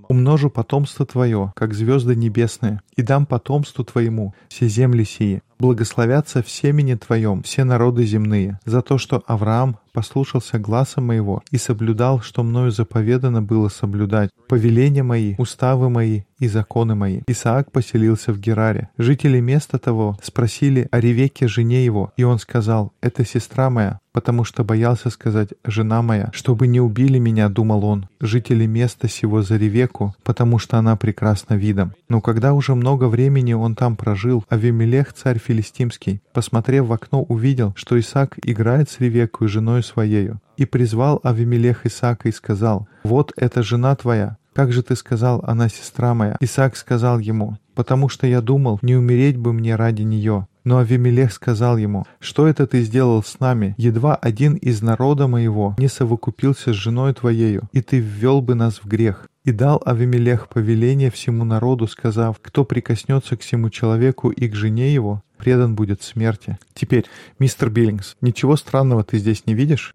Умножу 0.10 0.52
потомство 0.52 1.06
твое, 1.08 1.52
как 1.56 1.74
звезды 1.74 2.16
небесные, 2.16 2.82
и 2.96 3.02
дам 3.02 3.26
потомству 3.26 3.84
твоему 3.84 4.36
все 4.48 4.68
земли 4.68 5.04
сии. 5.04 5.42
Благословятся 5.64 6.44
в 6.44 6.50
семени 6.50 6.96
твоем 6.96 7.42
все 7.42 7.64
народы 7.64 8.04
земные, 8.06 8.60
за 8.66 8.82
то, 8.82 8.98
что 8.98 9.24
Авраам 9.28 9.78
послушался 9.94 10.60
гласа 10.60 11.00
моего 11.00 11.42
и 11.52 11.58
соблюдал, 11.58 12.20
что 12.20 12.44
мною 12.44 12.72
заповедано 12.72 13.42
было 13.42 13.70
соблюдать, 13.70 14.30
повеления 14.50 15.04
мои, 15.04 15.36
уставы 15.38 15.90
мои 15.90 16.24
и 16.40 16.48
законы 16.48 16.96
мои. 16.96 17.22
Исаак 17.28 17.72
поселился 17.72 18.34
в 18.34 18.40
Гераре. 18.40 18.90
Жители 18.98 19.40
места 19.40 19.80
того 19.80 20.18
спросили 20.22 20.88
о 20.92 21.00
Ревеке, 21.00 21.48
жене 21.48 21.86
его, 21.86 22.12
и 22.18 22.24
он 22.24 22.40
сказал, 22.40 22.92
«Это 23.02 23.24
сестра 23.24 23.70
моя», 23.70 24.00
потому 24.12 24.44
что 24.44 24.64
боялся 24.64 25.10
сказать 25.10 25.50
«жена 25.64 26.02
моя», 26.02 26.32
чтобы 26.34 26.68
не 26.68 26.82
убили 26.82 27.20
меня, 27.20 27.48
думал 27.48 27.86
он, 27.86 28.10
жители 28.20 28.66
места 28.66 29.08
сего 29.08 29.42
за 29.42 29.56
Ревеку, 29.56 30.16
потому 30.24 30.60
что 30.60 30.78
она 30.78 30.98
прекрасна 30.98 31.54
видом. 31.54 31.94
Но 32.10 32.20
когда 32.20 32.54
уже 32.54 32.76
много 32.76 33.06
времени 33.06 33.54
он 33.54 33.76
там 33.76 33.96
прожил, 33.96 34.44
Авимелех, 34.50 35.14
царь 35.14 35.40
филистимский, 35.54 36.22
посмотрев 36.34 36.86
в 36.86 36.94
окно, 36.94 37.24
увидел, 37.24 37.74
что 37.76 38.00
Исаак 38.00 38.38
играет 38.44 38.90
с 38.90 39.00
Ревекой, 39.00 39.48
женой 39.48 39.84
своею. 39.84 40.42
И 40.58 40.66
призвал 40.66 41.20
Авимелех 41.24 41.86
Исаака 41.86 42.30
и 42.30 42.32
сказал, 42.32 42.88
«Вот 43.04 43.32
эта 43.38 43.62
жена 43.64 43.96
твоя, 43.96 44.38
как 44.54 44.72
же 44.72 44.84
ты 44.84 44.96
сказал, 44.96 45.44
она 45.46 45.70
сестра 45.70 46.14
моя?» 46.14 46.38
Исаак 46.40 46.76
сказал 46.76 47.20
ему, 47.20 47.58
«Потому 47.76 48.10
что 48.10 48.28
я 48.28 48.42
думал, 48.42 48.80
не 48.82 48.96
умереть 48.96 49.38
бы 49.38 49.54
мне 49.54 49.76
ради 49.76 50.02
нее». 50.02 50.48
Но 50.64 50.78
Авимелех 50.78 51.34
сказал 51.34 51.78
ему, 51.78 52.06
«Что 52.20 52.48
это 52.48 52.66
ты 52.68 52.84
сделал 52.84 53.22
с 53.22 53.40
нами? 53.40 53.76
Едва 53.78 54.16
один 54.16 54.54
из 54.54 54.82
народа 54.82 55.28
моего 55.28 55.76
не 55.78 55.90
совокупился 55.90 56.72
с 56.72 56.78
женой 56.78 57.14
твоею, 57.14 57.68
и 57.74 57.82
ты 57.82 58.00
ввел 58.00 58.42
бы 58.42 58.56
нас 58.56 58.80
в 58.82 58.88
грех». 58.88 59.28
И 59.44 59.52
дал 59.52 59.82
Авимелех 59.86 60.48
повеление 60.48 61.12
всему 61.12 61.44
народу, 61.44 61.88
сказав, 61.88 62.38
«Кто 62.42 62.64
прикоснется 62.64 63.36
к 63.36 63.42
всему 63.42 63.70
человеку 63.70 64.30
и 64.30 64.48
к 64.48 64.56
жене 64.56 64.94
его, 64.94 65.22
предан 65.44 65.76
будет 65.76 66.02
смерти». 66.02 66.58
Теперь, 66.74 67.06
мистер 67.38 67.70
Биллингс, 67.70 68.16
ничего 68.22 68.56
странного 68.56 69.04
ты 69.04 69.18
здесь 69.18 69.46
не 69.46 69.54
видишь? 69.54 69.94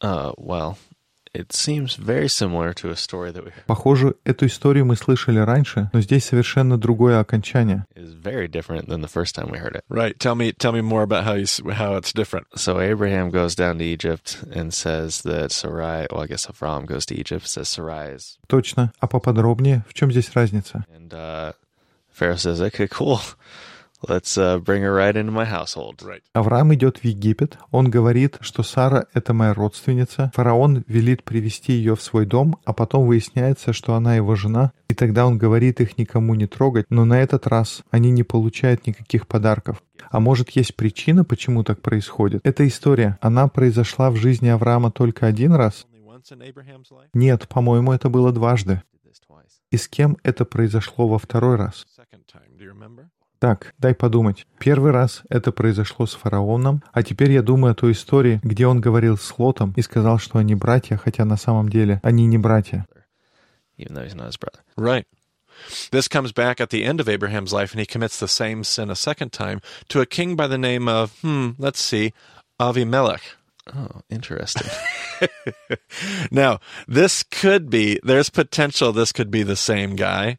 Uh. 0.00 0.74
Похоже, 3.66 4.14
эту 4.24 4.46
историю 4.46 4.86
мы 4.86 4.96
слышали 4.96 5.38
раньше, 5.40 5.90
но 5.92 6.00
здесь 6.00 6.24
совершенно 6.24 6.78
другое 6.78 7.18
окончание. 7.20 7.84
It's 7.94 8.12
very 8.12 8.48
different 8.48 8.86
than 8.86 9.00
the 9.00 9.08
first 9.08 9.34
time 9.34 9.50
we 9.50 9.58
heard 9.58 9.74
it. 9.74 9.82
Right. 9.88 10.18
Tell 10.18 10.34
me, 10.34 10.52
tell 10.52 10.72
me 10.72 10.80
more 10.80 11.02
about 11.02 11.24
how 11.24 11.34
you, 11.34 11.46
how 11.70 11.96
it's 11.96 12.12
different. 12.12 12.46
So 12.54 12.80
Abraham 12.80 13.30
goes 13.30 13.54
down 13.54 13.78
to 13.78 13.84
Egypt 13.84 14.38
and 14.52 14.72
says 14.72 15.22
that 15.22 15.50
Sarai, 15.52 16.06
well, 16.10 16.22
I 16.22 16.26
guess 16.26 16.46
Avram 16.46 16.86
goes 16.86 17.04
to 17.06 17.14
Egypt, 17.14 17.48
says 17.48 17.68
Sarai 17.68 18.14
is. 18.14 18.38
Точно. 18.46 18.92
А 19.00 19.06
поподробнее, 19.06 19.84
в 19.88 19.94
чем 19.94 20.10
здесь 20.10 20.30
разница? 20.34 20.84
And 20.94 21.12
uh, 21.12 21.52
Pharaoh 22.10 22.36
says, 22.36 22.60
okay, 22.60 22.88
cool. 22.88 23.20
Let's 24.06 24.38
uh, 24.38 24.58
bring 24.60 24.82
her 24.82 24.94
right 24.94 25.16
into 25.16 25.32
my 25.32 25.44
household. 25.44 26.02
Right. 26.02 26.22
Авраам 26.32 26.72
идет 26.72 26.98
в 26.98 27.04
Египет. 27.04 27.58
Он 27.72 27.90
говорит, 27.90 28.36
что 28.40 28.62
Сара— 28.62 29.06
это 29.12 29.34
моя 29.34 29.54
родственница. 29.54 30.30
Фараон 30.34 30.84
велит 30.86 31.24
привести 31.24 31.72
ее 31.72 31.96
в 31.96 32.02
свой 32.02 32.24
дом, 32.24 32.58
а 32.64 32.72
потом 32.72 33.08
выясняется, 33.08 33.72
что 33.72 33.94
она 33.94 34.14
его 34.14 34.36
жена. 34.36 34.72
И 34.88 34.94
тогда 34.94 35.26
он 35.26 35.36
говорит 35.36 35.80
их 35.80 35.98
никому 35.98 36.34
не 36.36 36.46
трогать, 36.46 36.86
но 36.90 37.04
на 37.04 37.20
этот 37.20 37.48
раз 37.48 37.82
они 37.90 38.12
не 38.12 38.22
получают 38.22 38.86
никаких 38.86 39.26
подарков. 39.26 39.82
А 40.10 40.20
может, 40.20 40.50
есть 40.50 40.76
причина, 40.76 41.24
почему 41.24 41.64
так 41.64 41.82
происходит? 41.82 42.40
Эта 42.44 42.66
история, 42.68 43.18
она 43.20 43.48
произошла 43.48 44.10
в 44.10 44.16
жизни 44.16 44.48
Авраама 44.48 44.92
только 44.92 45.26
один 45.26 45.54
раз? 45.54 45.86
Нет, 47.12 47.48
по-моему, 47.48 47.92
это 47.92 48.08
было 48.08 48.32
дважды. 48.32 48.82
И 49.70 49.76
с 49.76 49.88
кем 49.88 50.16
это 50.22 50.44
произошло 50.44 51.08
во 51.08 51.18
второй 51.18 51.56
раз? 51.56 51.84
Так, 53.38 53.72
дай 53.78 53.94
подумать. 53.94 54.46
Первый 54.58 54.90
раз 54.90 55.22
это 55.28 55.52
произошло 55.52 56.06
с 56.06 56.14
фараоном, 56.14 56.82
а 56.92 57.02
теперь 57.04 57.30
я 57.30 57.42
думаю 57.42 57.72
о 57.72 57.74
той 57.74 57.92
истории, 57.92 58.40
где 58.42 58.66
он 58.66 58.80
говорил 58.80 59.16
с 59.16 59.38
Лотом 59.38 59.72
и 59.76 59.82
сказал, 59.82 60.18
что 60.18 60.38
они 60.38 60.56
братья, 60.56 60.96
хотя 60.96 61.24
на 61.24 61.36
самом 61.36 61.68
деле 61.68 62.00
они 62.02 62.26
не 62.26 62.38
братья. 62.38 62.86
Even 63.78 63.94
though 63.94 64.04
he's 64.04 64.16
not 64.16 64.26
his 64.26 64.36
brother. 64.36 64.60
Right. 64.76 65.06
This 65.90 66.08
comes 66.08 66.32
back 66.32 66.60
at 66.60 66.70
the 66.70 66.84
end 66.84 67.00
of 67.00 67.08
Abraham's 67.08 67.52
life, 67.52 67.72
and 67.72 67.80
he 67.80 67.86
commits 67.86 68.18
the 68.18 68.28
same 68.28 68.64
sin 68.64 68.90
a 68.90 68.96
second 68.96 69.32
time 69.32 69.60
to 69.88 70.00
a 70.00 70.06
king 70.06 70.36
by 70.36 70.46
the 70.46 70.58
name 70.58 70.88
of, 70.88 71.18
hmm, 71.20 71.50
let's 71.58 71.80
see, 71.80 72.12
Avimelech. 72.60 73.20
Oh, 73.74 74.02
interesting. 74.08 74.68
now, 76.30 76.58
this 76.86 77.22
could 77.22 77.70
be, 77.70 78.00
there's 78.02 78.30
potential 78.30 78.92
this 78.92 79.12
could 79.12 79.30
be 79.30 79.42
the 79.42 79.56
same 79.56 79.94
guy. 79.94 80.38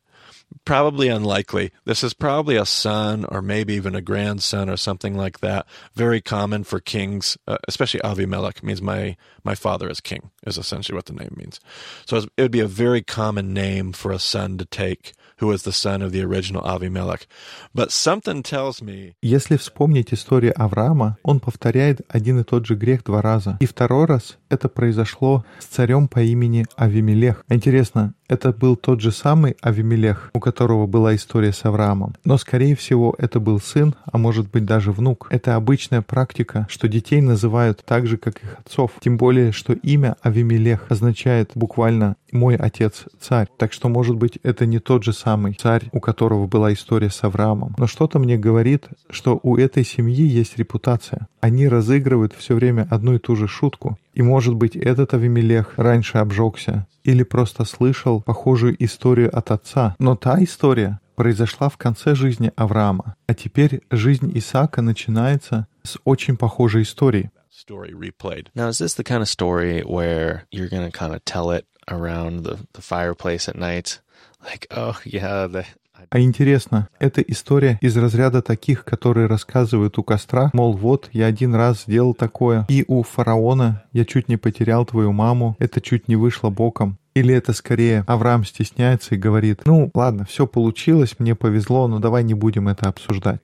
probably 0.64 1.08
unlikely. 1.08 1.72
This 1.84 2.02
is 2.02 2.14
probably 2.14 2.56
a 2.56 2.66
son 2.66 3.24
or 3.24 3.42
maybe 3.42 3.74
even 3.74 3.94
a 3.94 4.00
grandson 4.00 4.68
or 4.70 4.76
something 4.76 5.16
like 5.16 5.40
that. 5.40 5.66
Very 5.94 6.20
common 6.20 6.64
for 6.64 6.80
kings, 6.80 7.36
uh, 7.46 7.58
especially 7.68 8.00
Avimelech 8.00 8.62
means 8.62 8.80
my 8.80 9.16
my 9.42 9.54
father 9.54 9.90
is 9.90 10.00
king 10.00 10.30
is 10.46 10.58
essentially 10.58 10.96
what 10.96 11.06
the 11.06 11.12
name 11.12 11.34
means. 11.36 11.60
So 12.06 12.16
it 12.36 12.42
would 12.42 12.50
be 12.50 12.60
a 12.60 12.66
very 12.66 13.02
common 13.02 13.52
name 13.52 13.92
for 13.92 14.12
a 14.12 14.18
son 14.18 14.58
to 14.58 14.64
take 14.64 15.12
who 15.38 15.48
was 15.48 15.62
the 15.62 15.72
son 15.72 16.02
of 16.02 16.12
the 16.12 16.22
original 16.22 16.62
Avimelech. 16.62 17.26
But 17.74 17.90
something 17.90 18.42
tells 18.42 18.80
me... 18.80 19.14
Если 19.20 19.56
вспомнить 19.56 20.12
историю 20.12 20.52
Авраама, 20.56 21.18
он 21.22 21.40
повторяет 21.40 22.02
один 22.08 22.40
и 22.40 22.44
тот 22.44 22.66
же 22.66 22.74
грех 22.76 23.02
два 23.04 23.20
раза. 23.20 23.56
И 23.60 23.66
второй 23.66 24.06
раз 24.06 24.38
это 24.48 24.68
произошло 24.68 25.44
с 25.58 25.64
царем 25.64 26.08
по 26.08 26.20
имени 26.20 26.66
Авимелех. 26.76 27.44
Интересно, 27.48 28.14
это 28.29 28.53
был 28.53 28.77
тот 28.77 29.01
же 29.01 29.11
самый 29.11 29.57
Авимелех, 29.61 30.29
у 30.33 30.39
которого 30.39 30.87
была 30.87 31.15
история 31.15 31.51
с 31.51 31.65
Авраамом. 31.65 32.15
Но, 32.23 32.37
скорее 32.37 32.75
всего, 32.75 33.15
это 33.17 33.39
был 33.39 33.59
сын, 33.59 33.95
а 34.05 34.17
может 34.17 34.49
быть 34.49 34.65
даже 34.65 34.91
внук. 34.91 35.27
Это 35.31 35.55
обычная 35.55 36.01
практика, 36.01 36.67
что 36.69 36.87
детей 36.87 37.21
называют 37.21 37.83
так 37.83 38.07
же, 38.07 38.17
как 38.17 38.41
их 38.43 38.57
отцов. 38.59 38.91
Тем 39.01 39.17
более, 39.17 39.51
что 39.51 39.73
имя 39.73 40.15
Авимелех 40.21 40.85
означает 40.89 41.51
буквально 41.55 42.15
«мой 42.31 42.55
отец 42.55 43.05
царь». 43.19 43.47
Так 43.57 43.73
что, 43.73 43.89
может 43.89 44.15
быть, 44.15 44.37
это 44.43 44.67
не 44.67 44.79
тот 44.79 45.03
же 45.03 45.11
самый 45.11 45.53
царь, 45.53 45.89
у 45.91 45.99
которого 45.99 46.45
была 46.45 46.71
история 46.71 47.09
с 47.09 47.23
Авраамом. 47.23 47.73
Но 47.77 47.87
что-то 47.87 48.19
мне 48.19 48.37
говорит, 48.37 48.85
что 49.09 49.39
у 49.41 49.57
этой 49.57 49.83
семьи 49.83 50.25
есть 50.25 50.57
репутация. 50.57 51.27
Они 51.41 51.67
разыгрывают 51.67 52.33
все 52.37 52.53
время 52.53 52.87
одну 52.91 53.15
и 53.15 53.19
ту 53.19 53.35
же 53.35 53.47
шутку. 53.47 53.97
И, 54.19 54.21
может 54.21 54.53
быть, 54.55 54.75
этот 54.75 55.13
Авимелех 55.13 55.75
раньше 55.77 56.17
обжегся 56.17 56.85
или 57.05 57.23
просто 57.23 57.63
слышал 57.63 58.21
похожую 58.21 58.75
историю 58.83 59.33
от 59.33 59.49
отца. 59.49 59.95
Но 59.97 60.17
та 60.17 60.43
история 60.43 60.99
произошла 61.15 61.69
в 61.69 61.77
конце 61.77 62.15
жизни 62.15 62.51
Авраама. 62.57 63.15
А 63.27 63.33
теперь 63.33 63.81
жизнь 63.89 64.29
Исаака 64.37 64.81
начинается 64.81 65.67
с 65.83 65.97
очень 66.03 66.35
похожей 66.35 66.81
истории. 66.81 67.31
Now, 67.69 68.67
is 68.67 68.79
this 68.79 68.95
the 68.95 69.05
kind 69.05 69.21
of 69.21 69.29
story 69.29 69.83
where 69.83 70.43
you're 70.51 70.67
going 70.67 70.83
to 70.83 70.91
kind 70.91 71.13
of 71.13 71.23
tell 71.23 71.51
it 71.51 71.65
around 71.87 72.43
the, 72.43 72.57
the 72.73 72.81
fireplace 72.81 73.47
at 73.47 73.55
night? 73.55 74.01
Like, 74.43 74.67
oh, 74.71 74.99
yeah, 75.05 75.47
the, 75.47 75.65
а 76.09 76.19
интересно, 76.19 76.87
это 76.99 77.21
история 77.21 77.77
из 77.81 77.95
разряда 77.97 78.41
таких, 78.41 78.83
которые 78.83 79.27
рассказывают 79.27 79.97
у 79.97 80.03
костра, 80.03 80.49
мол, 80.53 80.73
вот, 80.73 81.09
я 81.13 81.25
один 81.25 81.55
раз 81.55 81.83
сделал 81.83 82.13
такое, 82.13 82.65
и 82.69 82.85
у 82.87 83.03
фараона 83.03 83.83
я 83.93 84.05
чуть 84.05 84.27
не 84.27 84.37
потерял 84.37 84.85
твою 84.85 85.11
маму, 85.11 85.55
это 85.59 85.81
чуть 85.81 86.07
не 86.07 86.15
вышло 86.15 86.49
боком. 86.49 86.97
Или 87.15 87.33
это 87.33 87.53
скорее 87.53 88.03
Авраам 88.07 88.45
стесняется 88.45 89.15
и 89.15 89.17
говорит, 89.17 89.61
ну 89.65 89.91
ладно, 89.93 90.25
все 90.25 90.47
получилось, 90.47 91.15
мне 91.19 91.35
повезло, 91.35 91.87
но 91.87 91.99
давай 91.99 92.23
не 92.23 92.33
будем 92.33 92.67
это 92.67 92.87
обсуждать. 92.87 93.41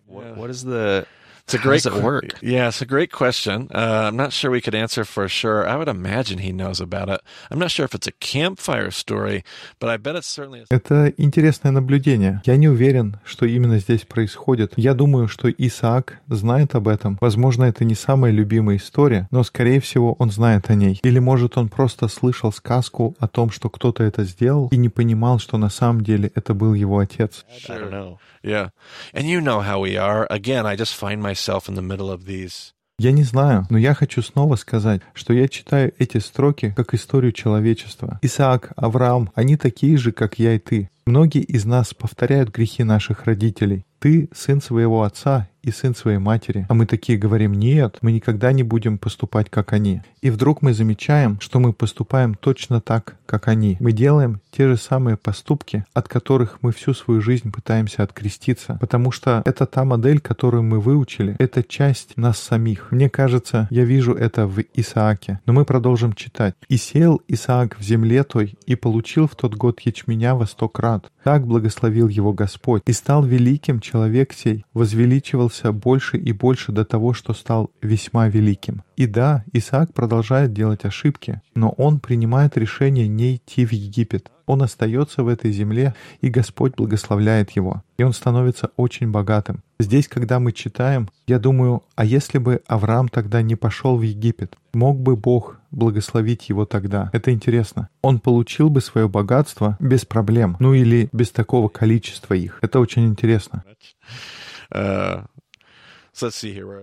It's 1.46 1.54
a 1.54 1.60
great, 1.60 1.84
How 1.84 1.92
does 1.92 2.00
it 2.00 2.04
work? 2.04 2.24
Yeah, 2.42 2.70
it's 2.70 2.82
a 2.82 2.88
great 2.88 3.12
question. 3.12 3.68
Uh, 3.72 4.08
I'm 4.08 4.16
not 4.18 4.34
sure 4.34 4.50
we 4.50 4.62
could 4.62 4.74
answer 4.74 5.06
for 5.06 5.28
sure. 5.28 5.68
I 5.70 5.76
would 5.76 5.88
imagine 5.88 6.40
he 6.40 6.52
knows 6.52 6.82
about 6.82 7.08
it. 7.08 7.22
I'm 7.52 7.60
not 7.60 7.70
sure 7.70 7.86
if 7.86 7.94
it's 7.94 8.08
a 8.08 8.12
campfire 8.14 8.90
story, 8.90 9.44
but 9.80 9.88
I 9.88 9.98
bet 9.98 10.16
it's 10.16 10.26
certainly. 10.26 10.66
Это 10.72 11.14
интересное 11.18 11.72
наблюдение. 11.72 12.42
Я 12.46 12.58
не 12.58 12.68
уверен, 12.68 13.18
что 13.24 13.46
именно 13.46 13.78
здесь 13.78 14.06
происходит. 14.06 14.74
Я 14.76 14.96
думаю, 14.96 15.28
что 15.28 15.48
Исаак 15.52 16.18
знает 16.30 16.74
об 16.74 16.88
этом. 16.88 17.20
Возможно, 17.22 17.66
это 17.66 17.86
не 17.86 17.94
самая 17.94 18.32
любимая 18.32 18.78
история, 18.78 19.28
но, 19.30 19.44
скорее 19.44 19.80
всего, 19.80 20.14
он 20.14 20.32
знает 20.32 20.72
о 20.72 20.74
ней. 20.74 21.00
Или, 21.04 21.20
может, 21.20 21.60
он 21.60 21.70
просто 21.70 22.08
слышал 22.08 22.52
сказку 22.52 23.16
о 23.20 23.28
том, 23.28 23.52
что 23.52 23.70
кто-то 23.70 24.04
это 24.04 24.24
сделал 24.24 24.70
и 24.70 24.78
не 24.78 24.90
понимал, 24.90 25.38
что 25.38 25.60
на 25.60 25.70
самом 25.70 26.02
деле 26.02 26.32
это 26.34 26.56
был 26.56 26.74
его 26.74 26.98
отец. 26.98 27.46
I 27.70 27.78
don't 27.78 27.92
know. 27.92 28.18
Yeah. 28.42 28.70
And 29.14 29.28
you 29.28 29.42
know 29.42 29.62
how 29.62 29.80
we 29.80 29.98
are. 29.98 30.28
Again, 30.32 30.66
I 30.66 30.76
just 30.76 30.96
find 30.96 31.22
myself 31.22 31.35
in 31.70 31.76
the 31.76 31.82
middle 31.82 32.10
of 32.10 32.26
these. 32.26 32.72
Я 32.98 33.12
не 33.12 33.24
знаю, 33.24 33.68
но 33.70 33.78
я 33.78 33.94
хочу 33.94 34.22
снова 34.22 34.56
сказать, 34.56 35.02
что 35.14 35.34
я 35.34 35.50
читаю 35.50 35.92
эти 36.00 36.18
строки 36.18 36.74
как 36.76 36.94
историю 36.94 37.34
человечества. 37.34 38.20
Исаак, 38.22 38.72
Авраам, 38.78 39.32
они 39.36 39.58
такие 39.58 39.98
же, 39.98 40.14
как 40.14 40.40
я 40.40 40.54
и 40.54 40.60
ты. 40.60 40.90
Многие 41.06 41.42
из 41.42 41.66
нас 41.66 41.94
повторяют 41.94 42.52
грехи 42.56 42.84
наших 42.84 43.26
родителей. 43.26 43.86
Ты 44.00 44.30
сын 44.34 44.62
своего 44.62 45.04
отца, 45.04 45.50
и 45.66 45.72
сын 45.72 45.96
своей 45.96 46.20
матери. 46.20 46.68
А 46.70 46.74
мы 46.76 46.86
такие 46.86 47.18
говорим, 47.18 47.54
нет, 47.54 47.98
мы 48.02 48.12
никогда 48.12 48.52
не 48.52 48.62
будем 48.62 49.00
поступать, 49.00 49.50
как 49.50 49.74
они. 49.74 50.02
И 50.22 50.30
вдруг 50.30 50.62
мы 50.62 50.74
замечаем, 50.74 51.40
что 51.42 51.60
мы 51.60 51.74
поступаем 51.74 52.36
точно 52.36 52.82
так, 52.82 53.18
как 53.26 53.48
они. 53.48 53.76
Мы 53.80 53.92
делаем 53.92 54.42
те 54.56 54.68
же 54.68 54.78
самые 54.78 55.18
поступки, 55.18 55.86
от 55.94 56.08
которых 56.08 56.60
мы 56.62 56.72
всю 56.72 56.94
свою 56.94 57.22
жизнь 57.22 57.52
пытаемся 57.52 58.04
откреститься, 58.04 58.78
потому 58.80 59.12
что 59.12 59.42
это 59.46 59.66
та 59.66 59.84
модель, 59.84 60.20
которую 60.20 60.64
мы 60.64 60.80
выучили, 60.80 61.36
это 61.40 61.62
часть 61.64 62.16
нас 62.16 62.40
самих. 62.40 62.92
Мне 62.92 63.10
кажется, 63.10 63.68
я 63.70 63.84
вижу 63.84 64.14
это 64.14 64.48
в 64.48 64.62
Исааке. 64.74 65.40
Но 65.46 65.54
мы 65.54 65.66
продолжим 65.66 66.14
читать. 66.14 66.56
«И 66.70 66.78
сел 66.78 67.22
Исаак 67.28 67.78
в 67.78 67.84
земле 67.84 68.24
той, 68.24 68.56
и 68.66 68.76
получил 68.76 69.28
в 69.28 69.36
тот 69.36 69.56
год 69.56 69.82
ячменя 69.82 70.36
во 70.36 70.46
сто 70.46 70.70
крат. 70.70 71.12
Так 71.24 71.46
благословил 71.46 72.08
его 72.08 72.34
Господь. 72.34 72.84
И 72.86 72.94
стал 72.94 73.24
великим 73.24 73.80
человек 73.80 74.32
сей, 74.32 74.66
возвеличивался 74.74 75.72
больше 75.72 76.18
и 76.18 76.32
больше 76.32 76.72
до 76.72 76.86
того, 76.86 77.14
что 77.14 77.34
стал 77.34 77.72
весьма 77.82 78.28
великим. 78.30 78.84
И 78.96 79.08
да, 79.08 79.44
Исаак 79.52 79.94
продолжает 79.94 80.54
делать 80.54 80.86
ошибки, 80.86 81.42
но 81.56 81.70
он 81.72 82.00
принимает 82.00 82.58
решение 82.58 83.08
не 83.08 83.36
идти 83.36 83.66
в 83.66 83.74
Египет. 83.74 84.32
Он 84.46 84.62
остается 84.62 85.24
в 85.24 85.28
этой 85.28 85.52
земле, 85.52 85.96
и 86.22 86.30
Господь 86.30 86.76
благословляет 86.76 87.52
его. 87.52 87.84
И 87.98 88.04
он 88.04 88.14
становится 88.14 88.72
очень 88.78 89.12
богатым. 89.12 89.64
Здесь, 89.80 90.08
когда 90.08 90.40
мы 90.40 90.52
читаем, 90.52 91.10
я 91.28 91.40
думаю, 91.40 91.84
а 91.96 92.06
если 92.06 92.38
бы 92.38 92.62
Авраам 92.68 93.10
тогда 93.10 93.42
не 93.42 93.56
пошел 93.56 93.98
в 93.98 94.02
Египет, 94.02 94.56
мог 94.74 95.00
бы 95.00 95.16
Бог 95.16 95.60
благословить 95.72 96.50
его 96.50 96.66
тогда? 96.66 97.10
Это 97.14 97.32
интересно. 97.32 97.90
Он 98.02 98.20
получил 98.20 98.70
бы 98.70 98.82
свое 98.82 99.10
богатство 99.10 99.76
без 99.80 100.06
проблем, 100.06 100.56
ну 100.60 100.74
или 100.74 101.10
без 101.12 101.32
такого 101.32 101.68
количества 101.68 102.34
их. 102.34 102.60
Это 102.62 102.80
очень 102.80 103.06
интересно. 103.08 103.64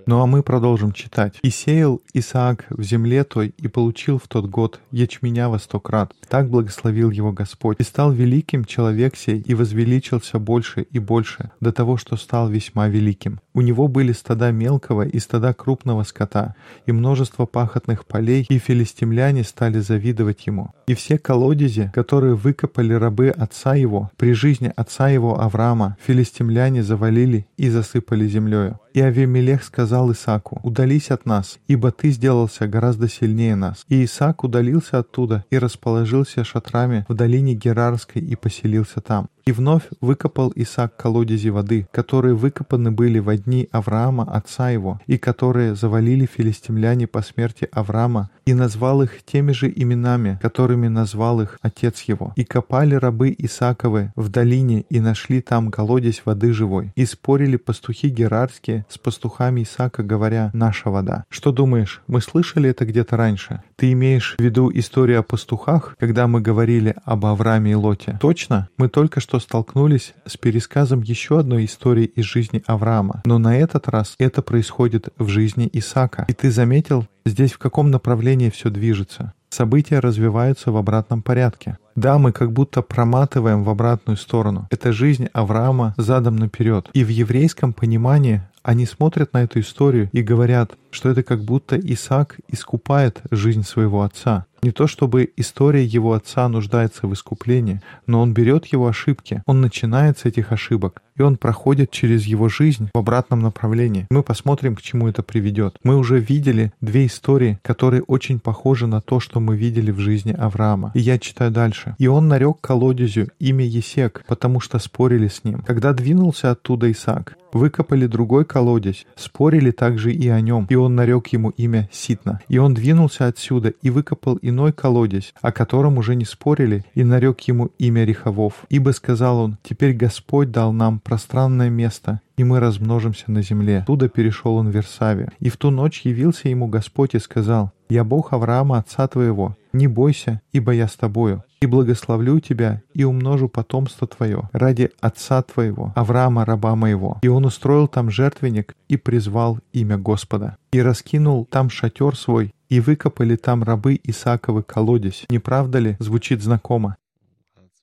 Ну 0.07 0.21
а 0.21 0.27
мы 0.27 0.43
продолжим 0.43 0.93
читать. 0.93 1.39
«И 1.43 1.51
сеял 1.51 2.03
Исаак 2.13 2.67
в 2.69 2.83
земле 2.83 3.25
той, 3.25 3.55
и 3.57 3.69
получил 3.69 4.19
в 4.19 4.29
тот 4.29 4.47
год 4.47 4.81
ячменя 4.91 5.49
во 5.49 5.59
сто 5.59 5.81
крат. 5.81 6.13
Так 6.29 6.51
благословил 6.51 7.11
его 7.11 7.33
Господь. 7.33 7.77
И 7.81 7.83
стал 7.83 8.13
великим 8.13 8.65
человек 8.65 9.17
сей, 9.17 9.41
и 9.41 9.55
возвеличился 9.55 10.39
больше 10.39 10.83
и 10.83 10.99
больше, 10.99 11.51
до 11.61 11.73
того, 11.73 11.97
что 11.97 12.17
стал 12.17 12.51
весьма 12.51 12.89
великим. 12.89 13.41
У 13.55 13.63
него 13.63 13.89
были 13.89 14.13
стада 14.13 14.51
мелкого 14.51 15.03
и 15.07 15.19
стада 15.19 15.55
крупного 15.55 16.03
скота, 16.03 16.55
и 16.87 16.93
множество 16.93 17.47
пахотных 17.47 18.05
полей, 18.05 18.47
и 18.49 18.59
филистимляне 18.59 19.45
стали 19.45 19.79
завидовать 19.79 20.47
ему. 20.47 20.75
И 20.87 20.95
все 20.95 21.17
колодези, 21.19 21.91
которые 21.95 22.35
выкопали 22.35 22.93
рабы 22.93 23.29
отца 23.29 23.75
его, 23.75 24.11
при 24.17 24.33
жизни 24.33 24.73
отца 24.77 25.09
его 25.09 25.41
Авраама, 25.41 25.97
филистимляне 26.07 26.83
завалили 26.83 27.47
и 27.57 27.71
засыпали 27.71 28.27
землею. 28.27 28.79
И 28.95 29.01
Авимелех 29.01 29.65
сказал 29.65 30.13
Исаку, 30.13 30.61
«Удались 30.63 31.11
от 31.11 31.25
нас, 31.25 31.59
ибо 31.67 31.91
ты 31.93 32.11
сделался 32.11 32.67
гораздо 32.67 33.09
сильнее 33.09 33.57
нас». 33.57 33.85
И 33.89 34.05
Исаак 34.05 34.45
удалился 34.45 34.99
оттуда 34.99 35.45
и 35.51 35.59
расположился 35.59 36.45
шатрами 36.45 37.07
в 37.09 37.15
долине 37.15 37.55
Герарской 37.55 38.21
и 38.21 38.37
поселился 38.37 39.01
там. 39.01 39.29
И 39.45 39.53
вновь 39.53 39.83
выкопал 40.01 40.53
Исаак 40.55 40.97
колодези 40.97 41.49
воды, 41.49 41.89
которые 41.91 42.35
выкопаны 42.35 42.93
были 42.93 43.19
во 43.19 43.37
дни 43.37 43.69
Авраама, 43.73 44.25
отца 44.25 44.71
его, 44.71 45.01
и 45.07 45.19
которые 45.19 45.75
завалили 45.75 46.27
филистимляне 46.27 47.07
по 47.07 47.23
смерти 47.23 47.69
Авраама, 47.73 48.31
и 48.47 48.55
назвал 48.55 49.03
их 49.03 49.23
теми 49.25 49.53
же 49.53 49.73
именами, 49.75 50.39
которыми 50.43 50.89
назвал 50.89 51.41
их 51.41 51.59
отец 51.63 52.03
его. 52.03 52.33
И 52.37 52.45
копали 52.45 52.95
рабы 52.95 53.35
Исааковы 53.37 54.13
в 54.17 54.29
долине, 54.29 54.85
и 54.91 55.01
нашли 55.01 55.41
там 55.41 55.71
колодезь 55.71 56.23
воды 56.25 56.53
живой. 56.53 56.93
И 56.95 57.05
спорили 57.05 57.57
пастухи 57.57 58.09
герарские 58.09 58.87
с 58.89 58.99
пастухами 58.99 59.63
Исаака, 59.63 60.03
говоря, 60.03 60.51
«Наша 60.53 60.91
вода». 60.91 61.25
Что 61.29 61.53
думаешь, 61.53 62.03
мы 62.07 62.21
слышали 62.21 62.71
это 62.71 62.85
где-то 62.85 63.17
раньше? 63.17 63.63
Ты 63.77 63.93
имеешь 63.93 64.37
в 64.39 64.43
виду 64.43 64.71
историю 64.73 65.21
о 65.21 65.23
пастухах, 65.23 65.97
когда 65.99 66.27
мы 66.27 66.41
говорили 66.41 66.95
об 67.05 67.27
Аврааме 67.27 67.73
и 67.73 67.75
Лоте? 67.75 68.19
Точно? 68.21 68.69
Мы 68.77 68.89
только 68.89 69.21
что 69.21 69.32
столкнулись 69.39 70.15
с 70.27 70.37
пересказом 70.37 71.03
еще 71.03 71.41
одной 71.41 71.65
истории 71.65 72.05
из 72.05 72.25
жизни 72.25 72.63
Авраама. 72.67 73.23
Но 73.25 73.39
на 73.39 73.57
этот 73.57 73.89
раз 73.89 74.15
это 74.19 74.43
происходит 74.43 75.09
в 75.19 75.29
жизни 75.29 75.69
Исаака. 75.73 76.25
И 76.29 76.33
ты 76.33 76.51
заметил, 76.51 77.07
здесь 77.25 77.53
в 77.53 77.59
каком 77.59 77.91
направлении 77.91 78.51
все 78.51 78.71
движется? 78.71 79.33
События 79.51 79.99
развиваются 79.99 80.73
в 80.73 80.79
обратном 80.79 81.21
порядке. 81.21 81.77
Да, 81.95 82.17
мы 82.17 82.33
как 82.33 82.53
будто 82.53 82.81
проматываем 82.81 83.65
в 83.65 83.69
обратную 83.69 84.17
сторону. 84.17 84.67
Это 84.71 84.93
жизнь 84.93 85.29
Авраама 85.35 85.95
задом 85.99 86.37
наперед. 86.37 86.89
И 86.95 87.05
в 87.05 87.09
еврейском 87.09 87.75
понимании 87.75 88.41
они 88.63 88.87
смотрят 88.87 89.33
на 89.35 89.43
эту 89.43 89.61
историю 89.61 90.09
и 90.13 90.23
говорят, 90.23 90.73
что 90.91 91.11
это 91.11 91.23
как 91.23 91.43
будто 91.43 91.79
Исаак 91.79 92.39
искупает 92.49 93.21
жизнь 93.31 93.65
своего 93.65 94.03
отца. 94.03 94.47
Не 94.65 94.71
то 94.71 94.87
чтобы 94.87 95.33
история 95.37 95.85
его 95.85 96.13
отца 96.13 96.49
нуждается 96.49 97.09
в 97.09 97.13
искуплении, 97.13 97.81
но 98.07 98.21
он 98.21 98.33
берет 98.33 98.67
его 98.67 98.87
ошибки, 98.87 99.43
он 99.45 99.61
начинает 99.61 100.19
с 100.19 100.25
этих 100.25 100.53
ошибок, 100.53 101.03
и 101.17 101.23
он 101.23 101.37
проходит 101.37 101.91
через 101.91 102.25
его 102.27 102.49
жизнь 102.49 102.89
в 102.95 102.99
обратном 102.99 103.41
направлении. 103.41 104.07
Мы 104.09 104.23
посмотрим, 104.23 104.77
к 104.77 104.83
чему 104.83 105.09
это 105.09 105.25
приведет. 105.25 105.79
Мы 105.83 105.97
уже 105.97 106.21
видели 106.21 106.73
две 106.81 107.07
истории, 107.07 107.59
которые 107.63 108.03
очень 108.03 108.39
похожи 108.39 108.87
на 108.87 109.01
то, 109.01 109.19
что 109.19 109.41
мы 109.41 109.57
видели 109.57 109.91
в 109.91 109.99
жизни 109.99 110.33
Авраама. 110.33 110.93
И 110.95 111.01
я 111.01 111.19
читаю 111.19 111.51
дальше. 111.51 111.97
«И 111.99 112.07
он 112.07 112.29
нарек 112.29 112.61
колодезю 112.61 113.31
имя 113.41 113.65
Есек, 113.65 114.25
потому 114.29 114.61
что 114.61 114.79
спорили 114.79 115.27
с 115.27 115.43
ним. 115.43 115.63
Когда 115.67 115.93
двинулся 115.93 116.53
оттуда 116.53 116.89
Исаак, 116.93 117.37
выкопали 117.53 118.07
другой 118.07 118.45
колодец, 118.45 119.05
спорили 119.17 119.71
также 119.71 120.13
и 120.13 120.29
о 120.29 120.41
нем, 120.41 120.67
и 120.69 120.75
он 120.75 120.95
нарек 120.95 121.29
ему 121.29 121.51
имя 121.51 121.89
Ситна. 121.93 122.41
И 122.49 122.59
он 122.59 122.75
двинулся 122.75 123.27
отсюда 123.27 123.71
и 123.83 123.91
выкопал 123.91 124.39
иной 124.43 124.73
колодец, 124.73 125.33
о 125.41 125.53
котором 125.53 125.99
уже 125.99 126.15
не 126.15 126.25
спорили, 126.25 126.85
и 126.95 127.05
нарек 127.05 127.41
ему 127.43 127.71
имя 127.79 128.05
Реховов. 128.05 128.65
Ибо, 128.69 128.91
сказал 128.91 129.39
он, 129.39 129.59
теперь 129.63 129.95
Господь 129.95 130.51
дал 130.51 130.73
нам 130.73 131.01
пространное 131.01 131.71
место, 131.71 132.21
и 132.37 132.45
мы 132.45 132.61
размножимся 132.61 133.31
на 133.31 133.43
земле. 133.43 133.85
Туда 133.87 134.09
перешел 134.09 134.57
он 134.57 134.71
в 134.71 134.75
Версаве. 134.75 135.31
И 135.39 135.49
в 135.49 135.57
ту 135.57 135.71
ночь 135.71 136.03
явился 136.05 136.49
ему 136.49 136.67
Господь 136.67 137.15
и 137.15 137.19
сказал, 137.19 137.73
«Я 137.89 138.05
Бог 138.05 138.33
Авраама, 138.33 138.79
отца 138.79 139.07
твоего, 139.07 139.57
не 139.73 139.87
бойся, 139.89 140.41
ибо 140.53 140.73
я 140.73 140.89
с 140.89 140.97
тобою, 140.97 141.45
и 141.61 141.67
благословлю 141.67 142.41
тебя, 142.41 142.83
и 142.95 143.05
умножу 143.05 143.49
потомство 143.49 144.07
твое 144.07 144.49
ради 144.53 144.91
отца 145.01 145.43
твоего, 145.43 145.93
Авраама, 145.95 146.45
раба 146.45 146.75
моего». 146.77 147.19
И 147.23 147.29
он 147.29 147.45
устроил 147.45 147.89
там 147.89 148.11
жертвенник 148.11 148.75
и 148.89 148.97
призвал 148.97 149.59
имя 149.73 149.99
Господа. 149.99 150.57
И 150.73 150.81
раскинул 150.81 151.45
там 151.45 151.71
шатер 151.71 152.17
свой, 152.17 152.53
и 152.69 152.81
выкопали 152.81 153.37
там 153.37 153.63
рабы 153.63 154.01
Исааковы 154.03 154.63
колодец. 154.63 155.25
Не 155.29 155.39
правда 155.39 155.79
ли? 155.79 155.97
Звучит 155.99 156.43
знакомо. 156.43 156.97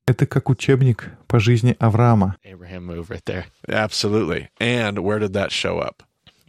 Это 0.08 0.26
как 0.26 0.50
учебник 0.50 1.12
по 1.28 1.40
жизни 1.40 1.76
Авраама. 1.78 2.36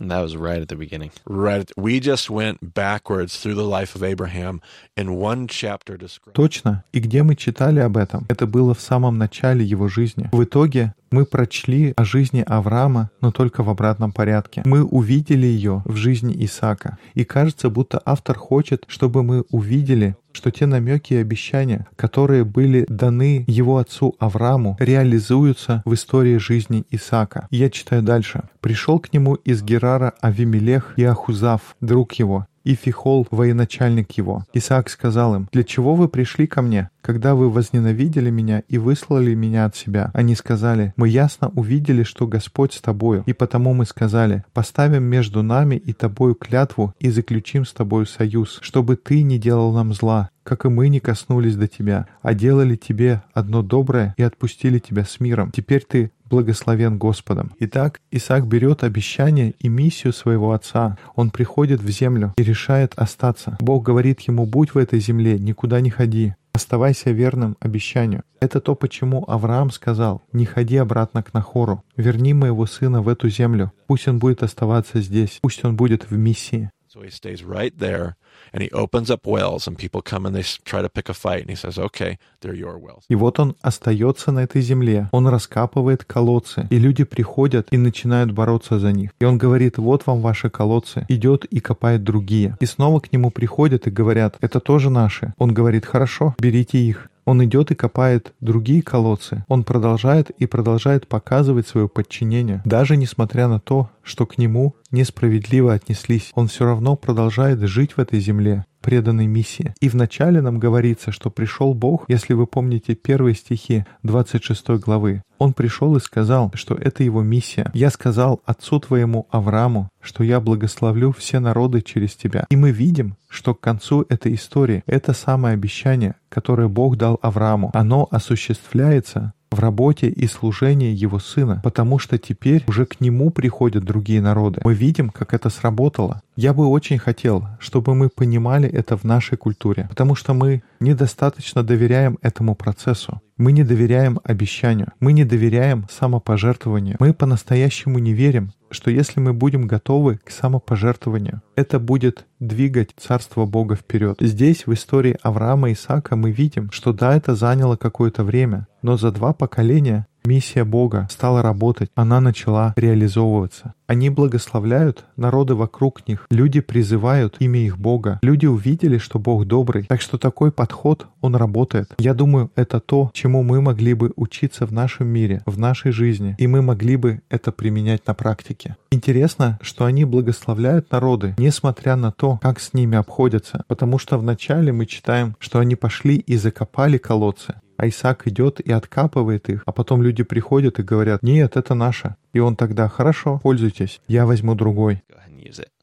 That 0.00 0.22
was 0.22 0.34
right 0.34 0.62
at 0.62 0.68
the 0.68 0.76
beginning. 0.76 1.12
Right. 1.26 1.70
We 1.76 2.00
just 2.00 2.30
went 2.30 2.74
backwards 2.74 3.36
through 3.36 3.54
the 3.54 3.66
life 3.66 3.94
of 3.94 4.02
Abraham 4.02 4.62
in 4.96 5.16
one 5.16 5.46
chapter 5.46 5.98
described. 5.98 6.34
Точно. 6.34 6.84
И 6.92 7.00
где 7.00 7.22
мы 7.22 7.36
читали 7.36 7.80
об 7.80 7.98
этом? 7.98 8.24
Это 8.28 8.46
было 8.46 8.72
в 8.72 8.80
самом 8.80 9.18
начале 9.18 9.62
его 9.62 9.88
жизни. 9.88 10.30
В 10.32 10.42
итоге 10.42 10.94
мы 11.10 11.26
прочли 11.26 11.92
о 11.96 12.04
жизни 12.04 12.42
Авраама, 12.46 13.10
но 13.20 13.30
только 13.30 13.62
в 13.62 13.68
обратном 13.68 14.12
порядке. 14.12 14.62
Мы 14.64 14.84
увидели 14.84 15.46
ее 15.46 15.82
в 15.84 15.96
жизни 15.96 16.34
Исаака. 16.44 16.98
И 17.14 17.24
кажется, 17.24 17.68
будто 17.68 18.00
автор 18.06 18.38
хочет, 18.38 18.84
чтобы 18.86 19.22
мы 19.22 19.44
увидели, 19.50 20.16
что 20.32 20.50
те 20.50 20.66
намеки 20.66 21.14
и 21.14 21.18
обещания, 21.18 21.86
которые 21.96 22.44
были 22.44 22.86
даны 22.88 23.44
его 23.46 23.78
отцу 23.78 24.14
Аврааму, 24.18 24.76
реализуются 24.78 25.82
в 25.84 25.94
истории 25.94 26.36
жизни 26.38 26.84
Исаака. 26.90 27.46
Я 27.50 27.70
читаю 27.70 28.02
дальше. 28.02 28.42
«Пришел 28.60 28.98
к 28.98 29.12
нему 29.12 29.34
из 29.34 29.62
Герара 29.62 30.14
Авимелех 30.20 30.94
и 30.96 31.04
Ахузав, 31.04 31.76
друг 31.80 32.12
его, 32.14 32.46
и 32.64 32.74
Фихол, 32.74 33.26
военачальник 33.30 34.12
его. 34.12 34.44
Исаак 34.52 34.90
сказал 34.90 35.34
им, 35.34 35.48
«Для 35.52 35.64
чего 35.64 35.94
вы 35.94 36.08
пришли 36.08 36.46
ко 36.46 36.62
мне, 36.62 36.90
когда 37.02 37.34
вы 37.34 37.50
возненавидели 37.50 38.30
меня 38.30 38.62
и 38.68 38.78
выслали 38.78 39.34
меня 39.34 39.64
от 39.64 39.76
себя?» 39.76 40.10
Они 40.14 40.34
сказали, 40.34 40.92
«Мы 40.96 41.08
ясно 41.08 41.48
увидели, 41.54 42.02
что 42.02 42.26
Господь 42.26 42.74
с 42.74 42.80
тобою, 42.80 43.22
и 43.26 43.32
потому 43.32 43.74
мы 43.74 43.86
сказали, 43.86 44.44
поставим 44.52 45.04
между 45.04 45.42
нами 45.42 45.76
и 45.76 45.92
тобою 45.92 46.34
клятву 46.34 46.94
и 47.00 47.10
заключим 47.10 47.64
с 47.64 47.72
тобою 47.72 48.06
союз, 48.06 48.58
чтобы 48.62 48.96
ты 48.96 49.22
не 49.22 49.38
делал 49.38 49.72
нам 49.72 49.92
зла, 49.92 50.30
как 50.50 50.64
и 50.64 50.68
мы 50.68 50.88
не 50.88 50.98
коснулись 50.98 51.54
до 51.54 51.68
тебя, 51.68 52.08
а 52.22 52.34
делали 52.34 52.74
тебе 52.74 53.22
одно 53.32 53.62
доброе 53.62 54.16
и 54.16 54.24
отпустили 54.24 54.80
тебя 54.80 55.04
с 55.04 55.20
миром. 55.20 55.52
Теперь 55.52 55.84
ты 55.88 56.10
благословен 56.28 56.98
Господом. 56.98 57.52
Итак, 57.60 58.00
Исаак 58.10 58.48
берет 58.48 58.82
обещание 58.82 59.54
и 59.60 59.68
миссию 59.68 60.12
своего 60.12 60.50
отца. 60.50 60.98
Он 61.14 61.30
приходит 61.30 61.80
в 61.80 61.88
землю 61.88 62.34
и 62.36 62.42
решает 62.42 62.94
остаться. 62.96 63.58
Бог 63.60 63.84
говорит 63.84 64.22
ему, 64.22 64.44
будь 64.44 64.74
в 64.74 64.78
этой 64.78 64.98
земле, 64.98 65.38
никуда 65.38 65.80
не 65.80 65.90
ходи. 65.90 66.34
Оставайся 66.52 67.12
верным 67.12 67.56
обещанию. 67.60 68.24
Это 68.40 68.60
то, 68.60 68.74
почему 68.74 69.24
Авраам 69.28 69.70
сказал, 69.70 70.20
«Не 70.32 70.46
ходи 70.46 70.78
обратно 70.78 71.22
к 71.22 71.32
Нахору, 71.32 71.84
верни 71.96 72.34
моего 72.34 72.66
сына 72.66 73.02
в 73.02 73.08
эту 73.08 73.28
землю, 73.28 73.70
пусть 73.86 74.08
он 74.08 74.18
будет 74.18 74.42
оставаться 74.42 75.00
здесь, 75.00 75.38
пусть 75.42 75.64
он 75.64 75.76
будет 75.76 76.10
в 76.10 76.16
миссии». 76.16 76.70
So 76.92 77.02
he 77.02 77.10
stays 77.10 77.44
right 77.44 77.72
there 77.78 78.16
and 78.52 78.64
he 78.64 78.70
opens 78.72 79.10
up 79.12 79.24
wells 79.24 79.68
and 79.68 79.78
people 79.78 80.02
come 80.02 80.26
and 80.26 80.34
they 80.34 80.42
try 80.64 80.82
to 80.82 80.88
pick 80.88 81.08
a 81.08 81.14
fight 81.14 81.42
and 81.42 81.48
he 81.48 81.54
says, 81.54 81.78
okay, 81.78 82.18
they're 82.40 82.52
your 82.52 82.78
wells. 82.80 83.04
И 83.08 83.14
вот 83.14 83.38
он 83.38 83.54
остается 83.62 84.32
на 84.32 84.40
этой 84.40 84.60
земле. 84.60 85.08
Он 85.12 85.28
раскапывает 85.28 86.02
колодцы, 86.02 86.66
и 86.68 86.78
люди 86.80 87.04
приходят 87.04 87.68
и 87.70 87.76
начинают 87.76 88.32
бороться 88.32 88.80
за 88.80 88.90
них. 88.90 89.10
И 89.20 89.24
он 89.24 89.38
говорит, 89.38 89.78
вот 89.78 90.04
вам 90.06 90.20
ваши 90.20 90.50
колодцы. 90.50 91.06
Идет 91.08 91.44
и 91.44 91.60
копает 91.60 92.02
другие. 92.02 92.56
И 92.58 92.66
снова 92.66 92.98
к 92.98 93.12
нему 93.12 93.30
приходят 93.30 93.86
и 93.86 93.90
говорят, 93.90 94.36
это 94.40 94.58
тоже 94.58 94.90
наши. 94.90 95.32
Он 95.38 95.54
говорит, 95.54 95.86
хорошо, 95.86 96.34
берите 96.40 96.78
их. 96.78 97.08
Он 97.24 97.44
идет 97.44 97.70
и 97.70 97.74
копает 97.74 98.32
другие 98.40 98.82
колодцы. 98.82 99.44
Он 99.48 99.64
продолжает 99.64 100.30
и 100.30 100.46
продолжает 100.46 101.06
показывать 101.06 101.68
свое 101.68 101.88
подчинение. 101.88 102.62
Даже 102.64 102.96
несмотря 102.96 103.48
на 103.48 103.60
то, 103.60 103.90
что 104.02 104.26
к 104.26 104.38
нему 104.38 104.74
несправедливо 104.90 105.74
отнеслись, 105.74 106.30
он 106.34 106.48
все 106.48 106.64
равно 106.64 106.96
продолжает 106.96 107.60
жить 107.60 107.92
в 107.92 108.00
этой 108.00 108.20
земле, 108.20 108.64
преданной 108.80 109.26
миссии. 109.26 109.74
И 109.80 109.88
вначале 109.88 110.40
нам 110.40 110.58
говорится, 110.58 111.12
что 111.12 111.30
пришел 111.30 111.74
Бог, 111.74 112.04
если 112.08 112.34
вы 112.34 112.46
помните 112.46 112.94
первые 112.94 113.34
стихи 113.34 113.84
26 114.02 114.68
главы. 114.80 115.22
Он 115.38 115.54
пришел 115.54 115.96
и 115.96 116.00
сказал, 116.00 116.50
что 116.54 116.74
это 116.74 117.02
его 117.02 117.22
миссия. 117.22 117.70
«Я 117.72 117.90
сказал 117.90 118.42
отцу 118.44 118.78
твоему 118.78 119.26
Аврааму, 119.30 119.88
что 120.02 120.22
я 120.22 120.38
благословлю 120.38 121.12
все 121.12 121.40
народы 121.40 121.80
через 121.80 122.14
тебя». 122.14 122.46
И 122.50 122.56
мы 122.56 122.72
видим, 122.72 123.16
что 123.28 123.54
к 123.54 123.60
концу 123.60 124.04
этой 124.08 124.34
истории 124.34 124.82
это 124.86 125.14
самое 125.14 125.54
обещание, 125.54 126.16
которое 126.28 126.68
Бог 126.68 126.96
дал 126.96 127.18
Аврааму, 127.22 127.70
оно 127.72 128.06
осуществляется 128.10 129.32
в 129.50 129.58
работе 129.58 130.08
и 130.08 130.26
служении 130.26 130.94
его 130.94 131.18
сына, 131.18 131.60
потому 131.64 131.98
что 131.98 132.18
теперь 132.18 132.64
уже 132.68 132.86
к 132.86 133.00
нему 133.00 133.30
приходят 133.30 133.84
другие 133.84 134.20
народы. 134.20 134.60
Мы 134.64 134.74
видим, 134.74 135.10
как 135.10 135.34
это 135.34 135.50
сработало. 135.50 136.22
Я 136.36 136.54
бы 136.54 136.66
очень 136.66 136.98
хотел, 136.98 137.46
чтобы 137.58 137.94
мы 137.94 138.08
понимали 138.08 138.68
это 138.68 138.96
в 138.96 139.04
нашей 139.04 139.36
культуре, 139.36 139.86
потому 139.88 140.14
что 140.14 140.34
мы 140.34 140.62
недостаточно 140.78 141.62
доверяем 141.62 142.18
этому 142.22 142.54
процессу. 142.54 143.20
Мы 143.40 143.52
не 143.52 143.64
доверяем 143.64 144.20
обещанию, 144.22 144.92
мы 145.00 145.14
не 145.14 145.24
доверяем 145.24 145.86
самопожертвованию. 145.90 146.96
Мы 147.00 147.14
по-настоящему 147.14 147.98
не 147.98 148.12
верим, 148.12 148.52
что 148.70 148.90
если 148.90 149.18
мы 149.18 149.32
будем 149.32 149.66
готовы 149.66 150.20
к 150.22 150.30
самопожертвованию, 150.30 151.40
это 151.56 151.78
будет 151.80 152.26
двигать 152.38 152.90
Царство 152.98 153.46
Бога 153.46 153.76
вперед. 153.76 154.18
Здесь, 154.20 154.66
в 154.66 154.74
истории 154.74 155.16
Авраама 155.22 155.70
и 155.70 155.72
Исаака, 155.72 156.16
мы 156.16 156.32
видим, 156.32 156.70
что 156.70 156.92
да, 156.92 157.16
это 157.16 157.34
заняло 157.34 157.76
какое-то 157.76 158.24
время, 158.24 158.66
но 158.82 158.98
за 158.98 159.10
два 159.10 159.32
поколения 159.32 160.06
Миссия 160.24 160.64
Бога 160.64 161.08
стала 161.10 161.42
работать, 161.42 161.90
она 161.94 162.20
начала 162.20 162.74
реализовываться. 162.76 163.74
Они 163.86 164.08
благословляют 164.08 165.04
народы 165.16 165.54
вокруг 165.54 166.06
них, 166.06 166.26
люди 166.30 166.60
призывают 166.60 167.36
имя 167.40 167.60
их 167.60 167.76
Бога, 167.78 168.20
люди 168.22 168.46
увидели, 168.46 168.98
что 168.98 169.18
Бог 169.18 169.46
добрый, 169.46 169.84
так 169.84 170.00
что 170.00 170.16
такой 170.16 170.52
подход, 170.52 171.06
он 171.20 171.34
работает. 171.34 171.94
Я 171.98 172.14
думаю, 172.14 172.50
это 172.54 172.78
то, 172.78 173.10
чему 173.12 173.42
мы 173.42 173.60
могли 173.60 173.94
бы 173.94 174.12
учиться 174.14 174.66
в 174.66 174.72
нашем 174.72 175.08
мире, 175.08 175.42
в 175.46 175.58
нашей 175.58 175.90
жизни, 175.90 176.36
и 176.38 176.46
мы 176.46 176.62
могли 176.62 176.96
бы 176.96 177.22
это 177.30 177.50
применять 177.50 178.06
на 178.06 178.14
практике. 178.14 178.76
Интересно, 178.92 179.58
что 179.60 179.86
они 179.86 180.04
благословляют 180.04 180.92
народы, 180.92 181.34
несмотря 181.38 181.96
на 181.96 182.12
то, 182.12 182.38
как 182.42 182.60
с 182.60 182.74
ними 182.74 182.96
обходятся, 182.96 183.64
потому 183.66 183.98
что 183.98 184.18
вначале 184.18 184.72
мы 184.72 184.86
читаем, 184.86 185.34
что 185.40 185.58
они 185.58 185.74
пошли 185.74 186.16
и 186.16 186.36
закопали 186.36 186.98
колодцы, 186.98 187.54
а 187.80 187.88
Исаак 187.88 188.28
идет 188.28 188.60
и 188.60 188.70
откапывает 188.72 189.48
их, 189.48 189.62
а 189.64 189.72
потом 189.72 190.02
люди 190.02 190.22
приходят 190.22 190.78
и 190.78 190.82
говорят, 190.82 191.22
нет, 191.22 191.56
это 191.56 191.74
наше. 191.74 192.14
И 192.34 192.38
он 192.38 192.54
тогда, 192.54 192.88
хорошо, 192.88 193.40
пользуйтесь, 193.42 194.02
я 194.06 194.26
возьму 194.26 194.54
другой. 194.54 195.02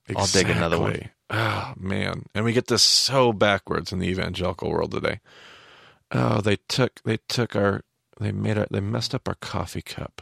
Exactly. 0.08 1.10
Oh 1.30 1.74
man, 1.76 2.24
and 2.34 2.46
we 2.46 2.54
get 2.54 2.68
this 2.68 2.84
so 2.84 3.34
backwards 3.34 3.92
in 3.92 4.00
the 4.00 4.08
evangelical 4.08 4.70
world 4.70 4.92
today. 4.92 5.20
Oh, 6.12 6.40
they 6.40 6.58
took 6.70 7.02
they 7.04 7.18
took 7.28 7.58
our 7.58 7.82
they 8.18 8.32
made 8.32 8.58
a, 8.58 8.68
they 8.72 8.80
messed 8.80 9.14
up 9.14 9.28
our 9.28 9.36
coffee 9.36 9.82
cup. 9.82 10.22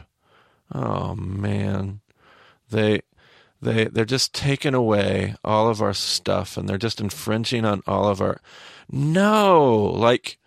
Oh 0.74 1.14
man, 1.14 2.00
they 2.68 3.02
they 3.62 3.84
they're 3.84 4.04
just 4.04 4.34
taking 4.34 4.74
away 4.74 5.36
all 5.44 5.68
of 5.68 5.80
our 5.80 5.94
stuff 5.94 6.56
and 6.56 6.68
they're 6.68 6.78
just 6.78 7.00
infringing 7.00 7.64
on 7.64 7.82
all 7.86 8.08
of 8.08 8.20
our. 8.20 8.40
No, 8.90 9.92
like 9.94 10.38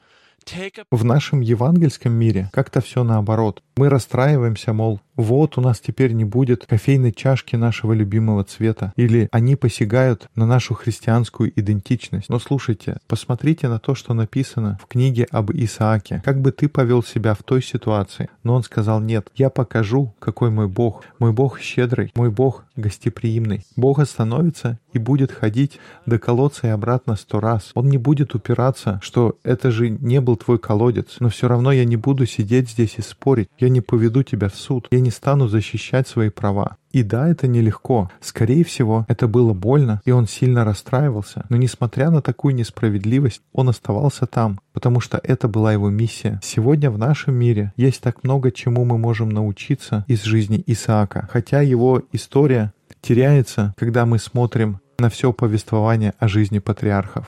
в 0.91 1.03
нашем 1.03 1.41
евангельском 1.41 2.13
мире 2.13 2.49
как-то 2.51 2.81
все 2.81 3.03
наоборот. 3.03 3.61
Мы 3.77 3.89
расстраиваемся, 3.89 4.73
мол, 4.73 4.99
вот 5.15 5.57
у 5.57 5.61
нас 5.61 5.79
теперь 5.79 6.13
не 6.13 6.23
будет 6.23 6.65
кофейной 6.65 7.11
чашки 7.11 7.57
нашего 7.57 7.91
любимого 7.91 8.43
цвета, 8.45 8.93
или 8.95 9.27
они 9.31 9.57
посягают 9.57 10.29
на 10.35 10.45
нашу 10.45 10.75
христианскую 10.75 11.51
идентичность. 11.59 12.29
Но 12.29 12.39
слушайте, 12.39 12.99
посмотрите 13.07 13.67
на 13.67 13.79
то, 13.79 13.95
что 13.95 14.13
написано 14.13 14.79
в 14.81 14.87
книге 14.87 15.27
об 15.31 15.51
Исааке. 15.51 16.21
Как 16.23 16.41
бы 16.41 16.53
ты 16.53 16.69
повел 16.69 17.03
себя 17.03 17.33
в 17.33 17.43
той 17.43 17.61
ситуации? 17.61 18.29
Но 18.43 18.55
он 18.55 18.63
сказал, 18.63 19.01
нет, 19.01 19.29
я 19.35 19.49
покажу, 19.49 20.13
какой 20.19 20.51
мой 20.51 20.67
Бог. 20.67 21.03
Мой 21.19 21.33
Бог 21.33 21.59
щедрый, 21.59 22.11
мой 22.15 22.31
Бог 22.31 22.63
гостеприимный. 22.77 23.65
Бог 23.75 23.99
остановится 23.99 24.79
и 24.93 24.99
будет 24.99 25.31
ходить 25.31 25.79
до 26.05 26.17
колодца 26.17 26.67
и 26.67 26.71
обратно 26.71 27.15
сто 27.15 27.39
раз. 27.39 27.71
Он 27.75 27.89
не 27.89 27.97
будет 27.97 28.35
упираться, 28.35 28.99
что 29.03 29.37
это 29.43 29.69
же 29.71 29.89
не 29.89 30.21
был 30.21 30.37
твой 30.39 30.59
колодец, 30.59 31.17
но 31.19 31.29
все 31.29 31.47
равно 31.47 31.71
я 31.71 31.85
не 31.85 31.97
буду 31.97 32.25
сидеть 32.25 32.69
здесь 32.69 32.95
и 32.97 33.01
спорить. 33.01 33.49
Я 33.57 33.69
не 33.69 33.81
поведу 33.81 34.23
тебя 34.23 34.49
в 34.49 34.55
суд, 34.55 34.87
я 34.91 34.99
не 34.99 35.11
стану 35.11 35.47
защищать 35.47 36.07
свои 36.07 36.29
права. 36.29 36.77
И 36.91 37.03
да, 37.03 37.29
это 37.29 37.47
нелегко. 37.47 38.09
Скорее 38.19 38.63
всего, 38.63 39.05
это 39.07 39.27
было 39.27 39.53
больно, 39.53 40.01
и 40.05 40.11
он 40.11 40.27
сильно 40.27 40.65
расстраивался. 40.65 41.45
Но 41.49 41.57
несмотря 41.57 42.09
на 42.09 42.21
такую 42.21 42.55
несправедливость, 42.55 43.41
он 43.53 43.69
оставался 43.69 44.25
там, 44.25 44.59
потому 44.73 44.99
что 44.99 45.19
это 45.23 45.47
была 45.47 45.73
его 45.73 45.89
миссия. 45.89 46.39
Сегодня 46.43 46.89
в 46.89 46.97
нашем 46.97 47.35
мире 47.35 47.73
есть 47.77 48.01
так 48.01 48.23
много, 48.23 48.51
чему 48.51 48.85
мы 48.85 48.97
можем 48.97 49.29
научиться 49.29 50.03
из 50.07 50.23
жизни 50.23 50.63
Исаака. 50.65 51.27
Хотя 51.31 51.61
его 51.61 52.01
история 52.11 52.73
теряется, 53.01 53.73
когда 53.77 54.05
мы 54.05 54.17
смотрим 54.17 54.79
на 54.97 55.09
все 55.09 55.31
повествование 55.31 56.13
о 56.19 56.27
жизни 56.27 56.59
патриархов. 56.59 57.25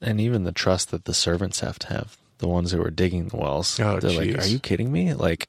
And 0.00 0.20
even 0.20 0.44
the 0.44 0.52
trust 0.52 0.90
that 0.90 1.04
the 1.04 1.14
servants 1.14 1.60
have 1.60 1.78
to 1.80 1.88
have. 1.88 2.16
the 2.38 2.48
ones 2.48 2.72
who 2.72 2.82
are 2.82 2.90
digging 2.90 3.28
the 3.28 3.36
wells. 3.36 3.78
Oh, 3.78 4.00
They're 4.00 4.10
geez. 4.10 4.34
like, 4.36 4.44
"Are 4.44 4.48
you 4.48 4.58
kidding 4.58 4.90
me? 4.90 5.14
Like, 5.14 5.46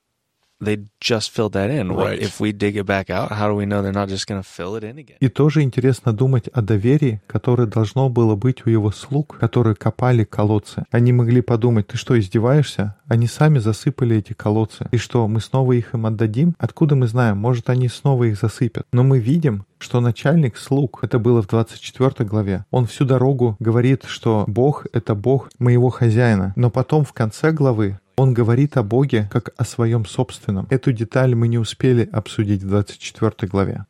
they 0.63 0.85
just 0.99 1.31
filled 1.31 1.53
that 1.53 1.69
in. 1.69 1.91
Right. 1.91 2.19
If 2.19 2.39
we 2.39 2.51
dig 2.51 2.75
it 2.77 2.85
back 2.85 3.09
out, 3.09 3.31
how 3.31 3.47
do 3.47 3.55
we 3.55 3.65
know 3.65 3.81
they're 3.81 3.91
not 3.91 4.09
just 4.09 4.27
going 4.27 4.41
to 4.41 4.47
fill 4.47 4.75
it 4.75 4.83
in 4.83 4.97
again? 4.97 5.17
И 5.19 5.29
тоже 5.29 5.61
интересно 5.61 6.13
думать 6.13 6.47
о 6.47 6.61
доверии, 6.61 7.21
которое 7.27 7.67
должно 7.67 8.09
было 8.09 8.35
быть 8.35 8.65
у 8.65 8.69
его 8.69 8.91
слуг, 8.91 9.37
которые 9.39 9.75
копали 9.75 10.23
колодцы. 10.23 10.83
Они 10.91 11.11
могли 11.13 11.41
подумать, 11.41 11.87
ты 11.87 11.97
что, 11.97 12.19
издеваешься? 12.19 12.95
Они 13.07 13.27
сами 13.27 13.59
засыпали 13.59 14.17
эти 14.17 14.33
колодцы. 14.33 14.87
И 14.91 14.97
что, 14.97 15.27
мы 15.27 15.39
снова 15.41 15.73
их 15.73 15.93
им 15.93 16.05
отдадим? 16.05 16.55
Откуда 16.57 16.95
мы 16.95 17.07
знаем? 17.07 17.37
Может, 17.37 17.69
они 17.69 17.87
снова 17.87 18.23
их 18.25 18.39
засыпят. 18.39 18.85
Но 18.91 19.03
мы 19.03 19.19
видим, 19.19 19.65
что 19.77 19.99
начальник 19.99 20.57
слуг, 20.57 20.99
это 21.03 21.19
было 21.19 21.41
в 21.41 21.47
24 21.47 22.27
главе, 22.27 22.65
он 22.71 22.85
всю 22.85 23.05
дорогу 23.05 23.57
говорит, 23.59 24.03
что 24.07 24.45
Бог— 24.47 24.87
это 24.93 25.13
Бог 25.13 25.49
моего 25.59 25.89
хозяина. 25.89 26.53
Но 26.55 26.69
потом 26.69 27.03
в 27.03 27.13
конце 27.13 27.51
главы 27.51 27.99
он 28.15 28.33
говорит 28.33 28.77
о 28.77 28.83
Боге 28.83 29.29
как 29.31 29.53
о 29.57 29.65
своем 29.65 30.05
собственном. 30.05 30.67
Эту 30.69 30.91
деталь 30.91 31.35
мы 31.35 31.47
не 31.47 31.57
успели 31.57 32.07
обсудить 32.11 32.63
в 32.63 32.67
24 32.67 33.49
главе. 33.49 33.85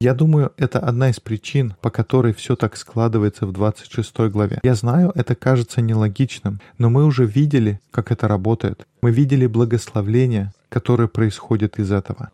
Я 0.00 0.12
думаю, 0.12 0.52
это 0.58 0.80
одна 0.80 1.08
из 1.08 1.20
причин, 1.20 1.76
по 1.80 1.88
которой 1.88 2.34
все 2.34 2.56
так 2.56 2.76
складывается 2.76 3.46
в 3.46 3.52
26 3.52 4.18
главе. 4.30 4.60
Я 4.62 4.74
знаю, 4.74 5.12
это 5.14 5.34
кажется 5.34 5.80
нелогичным, 5.80 6.60
но 6.78 6.90
мы 6.90 7.04
уже 7.04 7.24
видели, 7.24 7.80
как 7.90 8.10
это 8.10 8.28
работает. 8.28 8.86
Мы 9.02 9.12
видели 9.12 9.46
благословление, 9.46 10.52
которое 10.68 11.08
происходит 11.08 11.78
из 11.78 11.90
этого. 11.92 12.30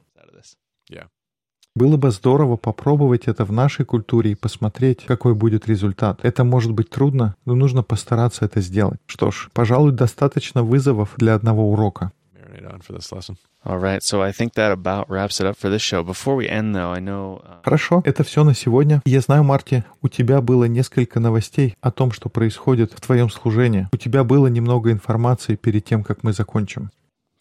Было 1.77 1.97
бы 1.97 2.11
здорово 2.11 2.57
попробовать 2.57 3.29
это 3.29 3.45
в 3.45 3.53
нашей 3.53 3.85
культуре 3.85 4.33
и 4.33 4.35
посмотреть, 4.35 5.05
какой 5.07 5.35
будет 5.35 5.69
результат. 5.69 6.19
Это 6.25 6.43
может 6.43 6.73
быть 6.73 6.91
трудно, 6.91 7.37
но 7.45 7.55
нужно 7.55 7.85
постараться 7.85 8.45
это 8.45 8.61
сделать. 8.61 8.99
Что 9.07 9.31
ж, 9.31 9.49
пожалуй, 9.53 9.93
достаточно 9.93 10.65
вызовов 10.65 11.15
для 11.17 11.35
одного 11.35 11.71
урока. 11.71 12.11
Хорошо, 17.63 18.03
это 18.05 18.25
все 18.25 18.45
на 18.45 18.55
сегодня. 18.55 19.03
Я 19.05 19.21
знаю, 19.21 19.45
Марти, 19.45 19.85
у 20.03 20.09
тебя 20.09 20.41
было 20.41 20.65
несколько 20.65 21.21
новостей 21.21 21.77
о 21.81 21.93
том, 21.93 22.11
что 22.11 22.29
происходит 22.29 22.93
в 22.93 23.01
твоем 23.01 23.31
служении. 23.31 23.87
У 23.93 23.97
тебя 23.97 24.25
было 24.25 24.49
немного 24.49 24.91
информации 24.91 25.55
перед 25.55 25.85
тем, 25.85 26.03
как 26.03 26.25
мы 26.25 26.33
закончим. 26.33 26.91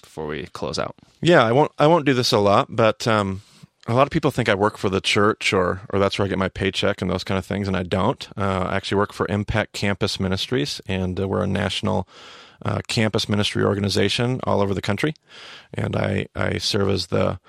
Before 0.03 0.30
we 0.30 0.47
close 0.51 0.77
out. 0.77 0.93
Yeah, 1.21 1.43
I 1.43 1.51
won't. 1.51 1.71
I 1.77 1.88
won't 1.88 2.05
do 2.05 2.13
this 2.13 2.32
a 2.32 2.39
lot, 2.39 2.67
but 2.69 3.05
um, 3.05 3.41
a 3.89 3.95
lot 3.95 4.03
of 4.05 4.11
people 4.11 4.29
think 4.29 4.47
I 4.47 4.55
work 4.55 4.77
for 4.77 4.89
the 4.89 5.01
church 5.01 5.51
or 5.51 5.81
or 5.89 5.99
that's 5.99 6.19
where 6.19 6.25
I 6.25 6.29
get 6.29 6.37
my 6.37 6.47
paycheck 6.47 7.01
and 7.01 7.09
those 7.09 7.23
kind 7.23 7.37
of 7.37 7.45
things, 7.45 7.67
and 7.67 7.75
I 7.75 7.83
don't. 7.83 8.27
Uh, 8.37 8.67
I 8.69 8.75
actually 8.75 8.97
work 8.97 9.13
for 9.13 9.25
Impact 9.29 9.73
Campus 9.73 10.19
Ministries, 10.19 10.79
and 10.87 11.19
uh, 11.19 11.27
we're 11.27 11.43
a 11.43 11.47
national 11.47 12.07
uh, 12.63 12.81
campus 12.87 13.27
ministry 13.27 13.63
organization 13.63 14.39
all 14.43 14.61
over 14.61 14.73
the 14.73 14.81
country, 14.81 15.13
and 15.73 15.95
I 15.95 16.27
I 16.35 16.59
serve 16.59 16.89
as 16.89 17.07
the 17.07 17.39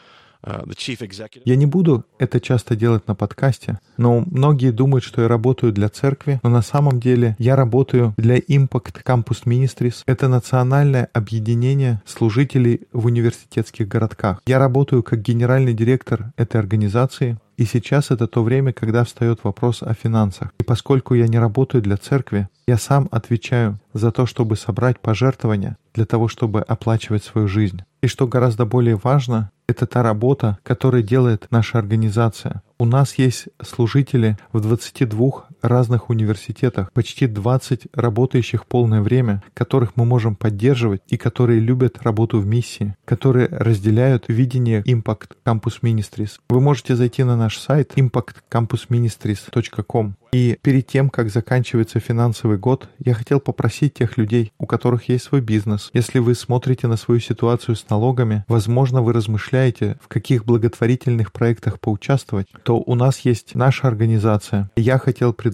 я 1.45 1.57
не 1.57 1.67
буду 1.67 2.05
это 2.19 2.41
часто 2.41 2.77
делать 2.77 3.07
на 3.07 3.15
подкасте, 3.15 3.79
но 3.97 4.25
многие 4.27 4.71
думают, 4.71 5.05
что 5.05 5.23
я 5.23 5.29
работаю 5.29 5.73
для 5.73 5.89
церкви, 5.89 6.41
но 6.43 6.51
на 6.51 6.63
самом 6.63 6.99
деле 7.01 7.37
я 7.39 7.57
работаю 7.57 8.15
для 8.17 8.39
Impact 8.39 9.03
Campus 9.05 9.45
Ministries. 9.45 10.03
Это 10.07 10.29
национальное 10.29 11.09
объединение 11.13 12.01
служителей 12.07 12.83
в 12.93 13.07
университетских 13.07 13.89
городках. 13.89 14.41
Я 14.47 14.59
работаю 14.59 15.03
как 15.03 15.21
генеральный 15.21 15.75
директор 15.75 16.33
этой 16.37 16.59
организации, 16.59 17.39
и 17.61 17.67
сейчас 17.67 18.11
это 18.11 18.27
то 18.27 18.43
время, 18.43 18.73
когда 18.73 19.05
встает 19.05 19.41
вопрос 19.45 19.83
о 19.83 19.93
финансах. 19.93 20.49
И 20.59 20.65
поскольку 20.65 21.13
я 21.13 21.29
не 21.29 21.39
работаю 21.39 21.83
для 21.83 21.99
церкви, 21.99 22.49
я 22.67 22.79
сам 22.79 23.07
отвечаю 23.11 23.79
за 23.93 24.13
то, 24.13 24.25
чтобы 24.25 24.57
собрать 24.57 24.99
пожертвования 24.99 25.77
для 25.93 26.07
того, 26.07 26.27
чтобы 26.27 26.63
оплачивать 26.63 27.23
свою 27.23 27.49
жизнь. 27.49 27.83
И 28.01 28.07
что 28.07 28.27
гораздо 28.27 28.65
более 28.65 28.97
важно, 28.97 29.51
это 29.69 29.87
та 29.87 30.03
работа, 30.03 30.57
которую 30.63 31.03
делает 31.03 31.49
наша 31.51 31.79
организация. 31.79 32.63
У 32.79 32.87
нас 32.87 33.19
есть 33.19 33.49
служители 33.63 34.39
в 34.55 34.61
22 34.61 35.45
разных 35.63 36.11
университетах, 36.11 36.93
почти 36.93 37.27
20 37.27 37.87
работающих 37.95 38.67
полное 38.67 39.01
время, 39.01 39.43
которых 39.55 39.97
мы 39.97 40.05
можем 40.05 40.37
поддерживать 40.37 41.01
и 41.09 41.17
которые 41.17 41.61
любят 41.61 42.03
работу 42.03 42.39
в 42.39 42.45
миссии, 42.47 42.95
которые 43.05 43.49
разделяют 43.49 44.27
видение 44.29 44.83
Impact 44.83 45.31
Campus 45.45 45.81
Ministries. 45.83 46.39
Вы 46.49 46.61
можете 46.61 46.95
зайти 46.97 47.25
на 47.25 47.37
наш 47.37 47.59
сайт 47.59 47.93
impactcampusministries.com 47.97 50.15
и 50.33 50.59
перед 50.63 50.87
тем, 50.87 51.11
как 51.11 51.31
заканчивается 51.31 51.99
финансовый 51.99 52.57
год, 52.57 52.89
я 52.99 53.15
хотел 53.15 53.41
попросить 53.41 53.95
тех 53.95 54.17
людей, 54.17 54.53
у 54.59 54.67
которых 54.67 55.09
есть 55.09 55.25
свой 55.25 55.41
бизнес, 55.41 55.91
если 55.93 56.19
вы 56.19 56.35
смотрите 56.35 56.87
на 56.87 56.97
свою 56.97 57.21
ситуацию 57.21 57.77
с 57.77 57.89
налогами, 57.89 58.45
возможно, 58.47 59.03
вы 59.03 59.13
размышляете, 59.13 59.99
в 60.01 60.09
каких 60.09 60.45
благотворительных 60.45 61.33
проектах 61.33 61.81
поучаствовать, 61.81 62.47
то 62.63 62.79
у 62.79 62.95
нас 62.95 63.21
есть 63.21 63.55
наша 63.55 63.89
организация. 63.89 64.71
Я 64.77 64.99
хотел 64.99 65.33
предложить 65.33 65.50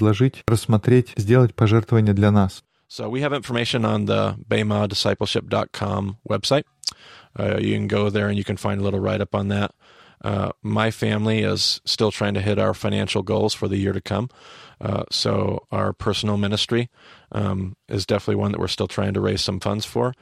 рассмотреть, 0.48 1.14
сделать 1.18 1.54
пожертвование 1.56 2.14
для 2.14 2.32
нас. 2.32 2.64
So 2.88 3.10
we 3.10 3.22
have 3.22 3.32
information 3.32 3.86
on 3.86 4.06
the 4.06 4.36
BEMAdiscipleship.com 4.50 6.18
website. 6.28 6.66
Uh, 7.40 7.58
you 7.58 7.74
can 7.76 7.88
go 7.88 8.10
there 8.10 8.28
and 8.28 8.38
you 8.38 8.44
can 8.44 8.58
find 8.58 8.82
a 8.82 8.84
little 8.84 9.00
write 9.00 9.22
up 9.22 9.34
on 9.34 9.48
that. 9.48 9.72
Uh, 10.24 10.52
my 10.62 10.92
family 10.92 11.40
is 11.40 11.82
still 11.86 12.12
trying 12.12 12.34
to 12.34 12.42
hit 12.42 12.60
our 12.60 12.74
financial 12.74 13.24
goals 13.24 13.54
for 13.54 13.68
the 13.68 13.78
year 13.78 13.94
to 13.94 14.02
come. 14.02 14.30
Uh, 14.80 15.04
so 15.10 15.66
our 15.72 15.94
personal 15.94 16.38
ministry 16.38 16.90
um, 17.32 17.76
is 17.88 18.06
definitely 18.06 18.36
one 18.36 18.52
that 18.52 18.60
we're 18.60 18.68
still 18.68 18.88
trying 18.88 19.14
to 19.14 19.22
raise 19.22 19.42
some 19.42 19.60
funds 19.60 19.86
for. 19.86 20.14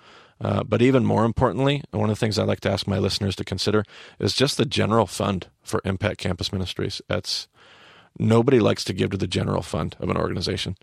Uh, 0.42 0.64
but 0.64 0.82
even 0.82 1.04
more 1.04 1.26
importantly, 1.26 1.84
one 1.92 2.10
of 2.10 2.16
the 2.16 2.20
things 2.20 2.40
I 2.40 2.44
like 2.44 2.62
to 2.62 2.72
ask 2.72 2.88
my 2.88 2.98
listeners 2.98 3.36
to 3.38 3.44
consider 3.44 3.84
is 4.20 4.34
just 4.34 4.58
the 4.58 4.66
general 4.66 5.06
fund 5.06 5.48
for 5.64 5.82
Impact 5.84 6.18
Campus 6.18 6.54
Ministries. 6.54 7.02
That's 7.10 7.50
nobody 8.19 8.61
likes 8.61 8.85
to 8.85 8.93
give 8.93 9.11
to 9.11 9.17
the 9.17 9.27
general 9.27 9.63
fund 9.63 9.97
of 10.01 10.09
an 10.09 10.17
organization, 10.17 10.77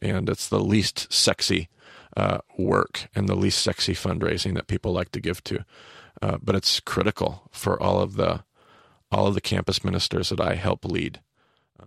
and 0.00 0.28
it's 0.28 0.48
the 0.48 0.60
least 0.60 1.12
sexy 1.12 1.68
uh, 2.16 2.38
work 2.56 3.08
and 3.14 3.28
the 3.28 3.34
least 3.34 3.62
sexy 3.62 3.94
fundraising 3.94 4.54
that 4.54 4.66
people 4.66 4.92
like 4.92 5.12
to 5.12 5.20
give 5.20 5.42
to. 5.44 5.64
Uh, 6.22 6.38
but 6.42 6.54
it's 6.54 6.80
critical 6.80 7.48
for 7.52 7.80
all 7.80 8.00
of 8.00 8.16
the 8.16 8.44
all 9.12 9.26
of 9.26 9.34
the 9.34 9.40
campus 9.40 9.84
ministers 9.84 10.30
that 10.30 10.40
I 10.40 10.54
help 10.54 10.84
lead. 10.84 11.20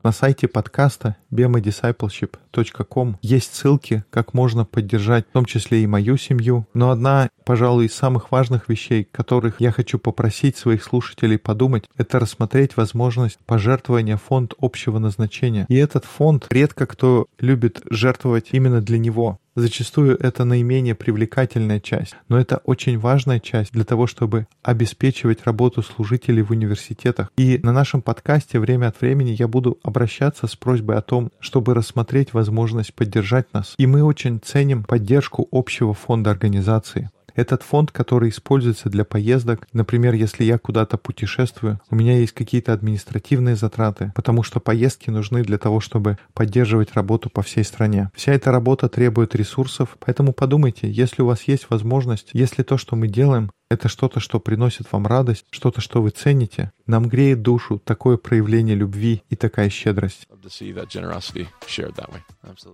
На 0.02 0.14
сайте 0.14 0.48
подкаста 0.48 1.18
bemadiscipleship.com 1.30 3.18
есть 3.22 3.54
ссылки, 3.54 4.06
как 4.10 4.34
можно 4.34 4.64
поддержать 4.64 5.28
в 5.28 5.34
том 5.34 5.44
числе 5.44 5.84
и 5.84 5.88
мою 5.88 6.16
семью. 6.16 6.66
Но 6.74 6.92
одна, 6.92 7.30
пожалуй, 7.44 7.88
из 7.88 7.94
самых 7.94 8.32
важных 8.32 8.70
вещей, 8.70 9.04
которых 9.12 9.60
я 9.60 9.72
хочу 9.72 10.00
попросить 10.00 10.56
своих 10.56 10.84
слушателей 10.84 11.38
подумать, 11.38 11.84
это 11.98 12.18
рассмотреть 12.20 12.78
возможность 12.78 13.40
пожертвования 13.46 14.16
фонд 14.16 14.54
общего 14.62 15.00
назначения. 15.00 15.66
И 15.68 15.76
этот 15.76 16.06
фонд 16.06 16.48
редко 16.50 16.86
кто 16.86 17.28
любит 17.38 17.82
жертвовать 17.90 18.50
именно 18.52 18.82
для 18.82 19.00
него. 19.00 19.40
Зачастую 19.56 20.18
это 20.18 20.46
наименее 20.46 20.96
привлекательная 20.96 21.80
часть, 21.80 22.16
но 22.28 22.40
это 22.40 22.58
очень 22.64 23.00
важная 23.00 23.40
часть 23.40 23.72
для 23.72 23.84
того, 23.84 24.08
чтобы 24.08 24.48
обеспечивать 24.64 25.44
работу 25.44 25.82
служителей 25.82 26.44
в 26.44 26.52
университетах. 26.52 27.32
И 27.38 27.60
на 27.64 27.74
нашем 27.74 28.02
подкасте 28.02 28.60
время 28.60 28.88
от 28.88 29.02
времени 29.02 29.36
я 29.38 29.48
буду 29.48 29.80
обращаться 29.84 30.48
с 30.48 30.56
просьбой 30.56 30.98
о 30.98 31.02
том, 31.02 31.32
чтобы 31.40 31.74
рассмотреть 31.74 32.34
возможность 32.34 32.94
поддержать 32.94 33.52
нас. 33.54 33.74
И 33.78 33.88
мы 33.88 34.04
очень 34.04 34.40
ценим 34.40 34.84
поддержку 34.84 35.48
общего 35.52 35.94
фонда 35.94 36.32
организации. 36.32 37.10
Этот 37.40 37.64
фонд, 37.64 37.94
который 37.94 38.32
используется 38.32 38.90
для 38.90 39.06
поездок, 39.06 39.66
например, 39.72 40.14
если 40.14 40.44
я 40.44 40.58
куда-то 40.58 40.98
путешествую, 40.98 41.80
у 41.90 41.96
меня 41.96 42.18
есть 42.20 42.34
какие-то 42.34 42.74
административные 42.74 43.56
затраты, 43.56 44.12
потому 44.14 44.44
что 44.44 44.60
поездки 44.60 45.10
нужны 45.10 45.42
для 45.44 45.58
того, 45.58 45.80
чтобы 45.80 46.18
поддерживать 46.34 46.96
работу 46.96 47.30
по 47.30 47.42
всей 47.42 47.64
стране. 47.64 48.12
Вся 48.14 48.34
эта 48.34 48.52
работа 48.52 48.90
требует 48.90 49.36
ресурсов, 49.36 49.96
поэтому 50.02 50.34
подумайте, 50.34 50.92
если 50.92 51.22
у 51.22 51.28
вас 51.28 51.44
есть 51.44 51.68
возможность, 51.70 52.32
если 52.34 52.62
то, 52.62 52.78
что 52.78 52.98
мы 52.98 53.08
делаем, 53.08 53.52
это 53.70 53.88
что-то, 53.88 54.20
что 54.20 54.40
приносит 54.40 54.92
вам 54.92 55.06
радость, 55.06 55.46
что-то, 55.52 55.80
что 55.80 56.02
вы 56.02 56.10
цените. 56.10 56.72
Нам 56.88 57.08
греет 57.08 57.44
душу 57.44 57.78
такое 57.78 58.18
проявление 58.18 58.76
любви 58.76 59.22
и 59.30 59.36
такая 59.36 59.70
щедрость. 59.70 60.28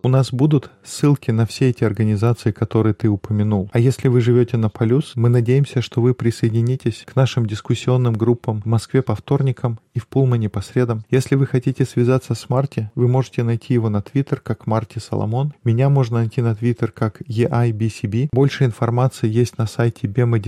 У 0.04 0.08
нас 0.08 0.32
будут 0.32 0.72
ссылки 0.84 1.32
на 1.32 1.46
все 1.46 1.70
эти 1.70 1.84
организации, 1.84 2.52
которые 2.52 2.94
ты 2.94 3.10
упомянул. 3.10 3.70
А 3.74 3.80
если 3.80 4.08
вы 4.08 4.22
живете 4.22 4.56
на 4.56 4.70
Полюс, 4.70 5.14
мы 5.16 5.28
надеемся, 5.28 5.82
что 5.82 6.02
вы 6.02 6.14
присоединитесь 6.14 7.04
к 7.06 7.16
нашим 7.16 7.46
дискуссионным 7.46 8.14
группам 8.14 8.62
в 8.62 8.66
Москве 8.66 9.02
по 9.02 9.16
вторникам 9.16 9.80
и 9.94 10.00
в 10.00 10.08
Пулмане 10.08 10.48
по 10.48 10.62
средам. 10.62 11.04
Если 11.10 11.36
вы 11.36 11.46
хотите 11.46 11.86
связаться 11.86 12.36
с 12.36 12.50
Марти, 12.50 12.90
вы 12.96 13.10
можете 13.10 13.44
найти 13.44 13.74
его 13.74 13.90
на 13.90 14.02
Твиттер 14.02 14.40
как 14.40 14.66
Марти 14.66 15.00
Соломон. 15.00 15.54
Меня 15.66 15.90
можно 15.90 16.20
найти 16.20 16.42
на 16.42 16.56
Твиттер 16.56 16.92
как 16.92 17.22
EIBCB. 17.22 18.30
Больше 18.32 18.64
информации 18.64 19.28
есть 19.28 19.58
на 19.58 19.68
сайте 19.68 20.08
Bema 20.08 20.40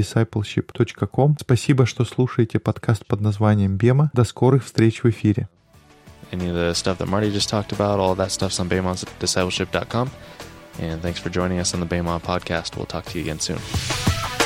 Discipleship.com. 0.42 1.38
Спасибо, 1.40 1.86
что 1.86 2.06
слушаете 2.06 2.60
подкаст 2.60 3.06
под 3.06 3.22
названием 3.22 3.78
«Бема». 3.78 4.12
До 4.14 4.24
скорых 4.24 4.64
встреч 4.64 5.04
в 5.04 5.10
эфире. 5.10 5.48
Any 6.32 6.50
of 6.50 6.56
the 6.56 6.74
stuff 6.74 6.98
that 6.98 7.08
Marty 7.08 7.32
just 7.32 7.50
talked 7.50 7.72
about, 7.72 8.00
all 8.00 8.16
that 8.16 8.32
stuff's 8.32 8.60
on 8.60 8.68
BEMAdiscipleship.com. 8.70 10.10
And 10.80 11.02
thanks 11.02 11.20
for 11.20 11.30
joining 11.30 11.60
us 11.60 11.74
on 11.74 11.80
the 11.80 11.88
BEMA 11.88 12.22
podcast. 12.22 12.76
We'll 12.76 12.86
talk 12.86 13.06
to 13.06 13.18
you 13.18 13.24
again 13.24 13.40
soon. 13.40 14.37